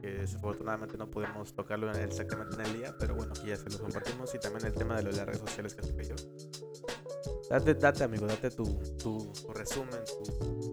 [0.00, 4.34] desafortunadamente no pudimos tocarlo exactamente en el día, pero bueno, aquí ya se los compartimos
[4.34, 6.14] y también el tema de, las redes sociales que se yo.
[7.50, 8.64] Date, date, amigo, date tu,
[8.96, 10.00] tu, resumen,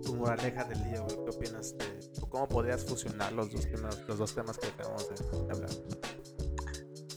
[0.06, 4.34] tu, moraleja del día, ¿Qué opinas de cómo podrías fusionar los dos temas, los dos
[4.34, 5.70] temas que acabamos de, hablar?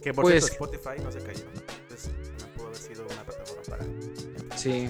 [0.02, 1.44] Que por pues, Spotify no se cayó.
[4.56, 4.88] Sí.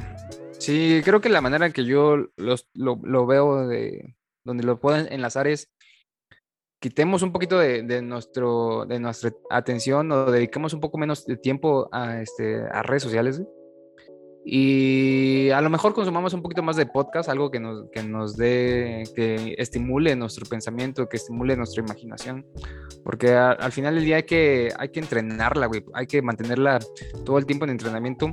[0.59, 5.13] Sí, creo que la manera en que yo los, lo, veo de donde lo pueden
[5.13, 5.71] enlazar es
[6.81, 11.89] quitemos un poquito de, nuestro, de nuestra atención o dediquemos un poco menos de tiempo
[11.93, 13.43] a, este, a redes sociales.
[14.49, 18.37] Y a lo mejor consumamos un poquito más de podcast, algo que nos, que nos
[18.37, 22.47] dé, que estimule nuestro pensamiento, que estimule nuestra imaginación.
[23.03, 25.85] Porque al final del día hay que, hay que entrenarla, güey.
[25.95, 26.79] Hay que mantenerla
[27.25, 28.33] todo el tiempo en entrenamiento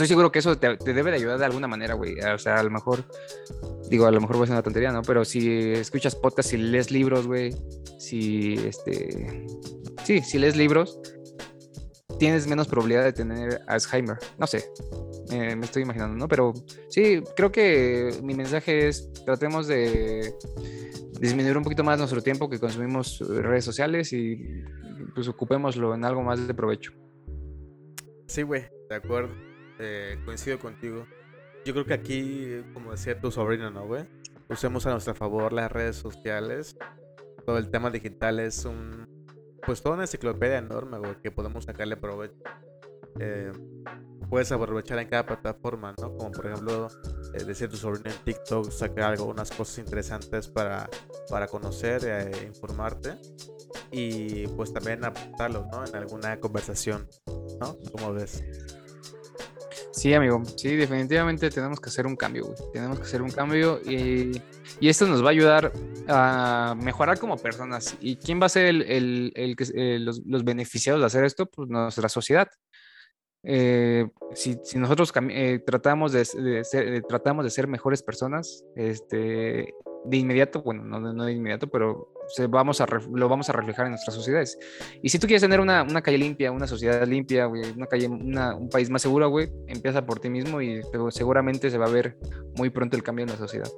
[0.00, 2.18] estoy seguro que eso te, debe de ayudar de alguna manera, güey.
[2.20, 3.04] O sea, a lo mejor,
[3.90, 5.02] digo, a lo mejor va a ser una tontería, ¿no?
[5.02, 7.54] Pero si escuchas podcast, si lees libros, güey,
[7.98, 9.46] si, este,
[10.04, 10.98] sí, si lees libros,
[12.18, 14.16] tienes menos probabilidad de tener Alzheimer.
[14.38, 14.64] No sé,
[15.30, 16.28] me estoy imaginando, ¿no?
[16.28, 16.54] Pero
[16.88, 20.32] sí, creo que mi mensaje es, tratemos de
[21.20, 24.64] disminuir un poquito más nuestro tiempo que consumimos redes sociales y
[25.14, 26.92] pues ocupémoslo en algo más de provecho.
[28.28, 29.49] Sí, güey, de acuerdo.
[29.80, 31.06] Eh, coincido contigo.
[31.64, 34.04] Yo creo que aquí, como decía tu sobrino, ¿no, güey?
[34.48, 36.76] Usemos a nuestro favor las redes sociales.
[37.46, 39.08] Todo el tema digital es un.
[39.64, 42.34] Pues toda una enciclopedia enorme, que podemos sacarle provecho.
[43.18, 43.52] Eh,
[44.28, 46.16] puedes aprovechar en cada plataforma, ¿no?
[46.16, 46.88] Como por ejemplo,
[47.34, 50.88] eh, decir tu sobrino en TikTok, sacar algunas cosas interesantes para,
[51.28, 53.16] para conocer e informarte.
[53.90, 55.84] Y pues también apuntarlo, ¿no?
[55.84, 57.08] En alguna conversación,
[57.60, 57.76] ¿no?
[57.92, 58.42] Como ves.
[60.00, 62.54] Sí, amigo, sí, definitivamente tenemos que hacer un cambio.
[62.72, 64.32] Tenemos que hacer un cambio y,
[64.80, 65.74] y, esto nos va a ayudar
[66.08, 67.98] a mejorar como personas.
[68.00, 71.44] ¿Y quién va a ser el, el, el, los, los, beneficiados de hacer esto?
[71.44, 72.48] Pues nuestra sociedad.
[73.42, 79.74] eh, si, nosotros eh, tratamos, de, ser, tratamos de ser mejores personas, este,
[80.06, 83.86] de inmediato, bueno, no, no de inmediato, pero se vamos a lo vamos a reflejar
[83.86, 84.58] en nuestras sociedades.
[85.02, 88.68] Y si tú quieres tener una, una calle limpia, una sociedad limpia, una calle, un
[88.70, 92.16] país más seguro, güey, empieza por ti mismo y seguramente se va a ver
[92.56, 93.70] muy pronto el cambio en la sociedad.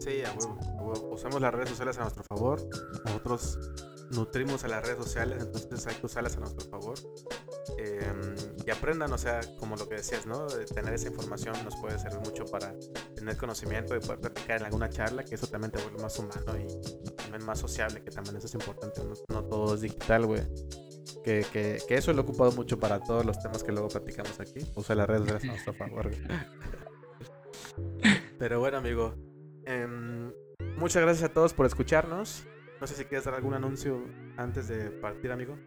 [0.00, 2.60] Sí, a huevo, Usamos las redes sociales a nuestro favor.
[3.04, 3.58] Nosotros
[4.10, 6.94] nutrimos a las redes sociales, entonces hay que usarlas a nuestro favor.
[7.78, 10.46] Em, y aprendan, o sea, como lo que decías, ¿no?
[10.46, 12.74] De tener esa información nos puede servir mucho para
[13.14, 16.58] tener conocimiento y poder practicar en alguna charla, que eso también te vuelve más humano
[16.58, 16.66] y
[17.16, 20.42] también más sociable, que también eso es importante, no, todo es digital, güey.
[21.24, 24.38] Que, que, que, eso lo he ocupado mucho para todos los temas que luego practicamos
[24.38, 24.60] aquí.
[24.76, 26.10] Usa las redes sociales a nuestro favor.
[28.38, 29.14] Pero bueno, amigo.
[29.64, 30.32] Em,
[30.76, 32.44] muchas gracias a todos por escucharnos.
[32.80, 34.04] No sé si quieres dar algún anuncio
[34.36, 35.58] antes de partir, amigo.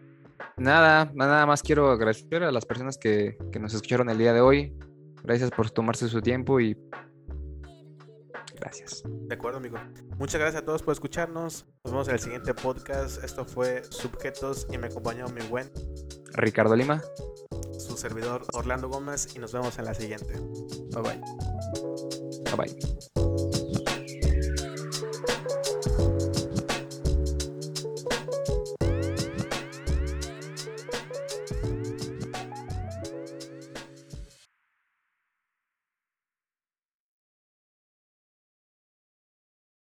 [0.58, 4.78] Nada, nada más quiero agradecer a las personas que, nos escucharon el día de hoy.
[5.24, 6.78] Gracias por tomarse su tiempo y
[8.56, 9.04] gracias.
[9.06, 9.78] De acuerdo, amigo.
[10.18, 11.66] Muchas gracias a todos por escucharnos.
[11.84, 13.24] Nos vemos en el siguiente podcast.
[13.24, 15.72] Esto fue Subjetos y me acompañó mi buen
[16.34, 17.02] Ricardo Lima,
[17.78, 20.34] su servidor Orlando Gómez y nos vemos en la siguiente.
[20.94, 21.22] Bye bye.
[22.46, 23.59] Bye bye.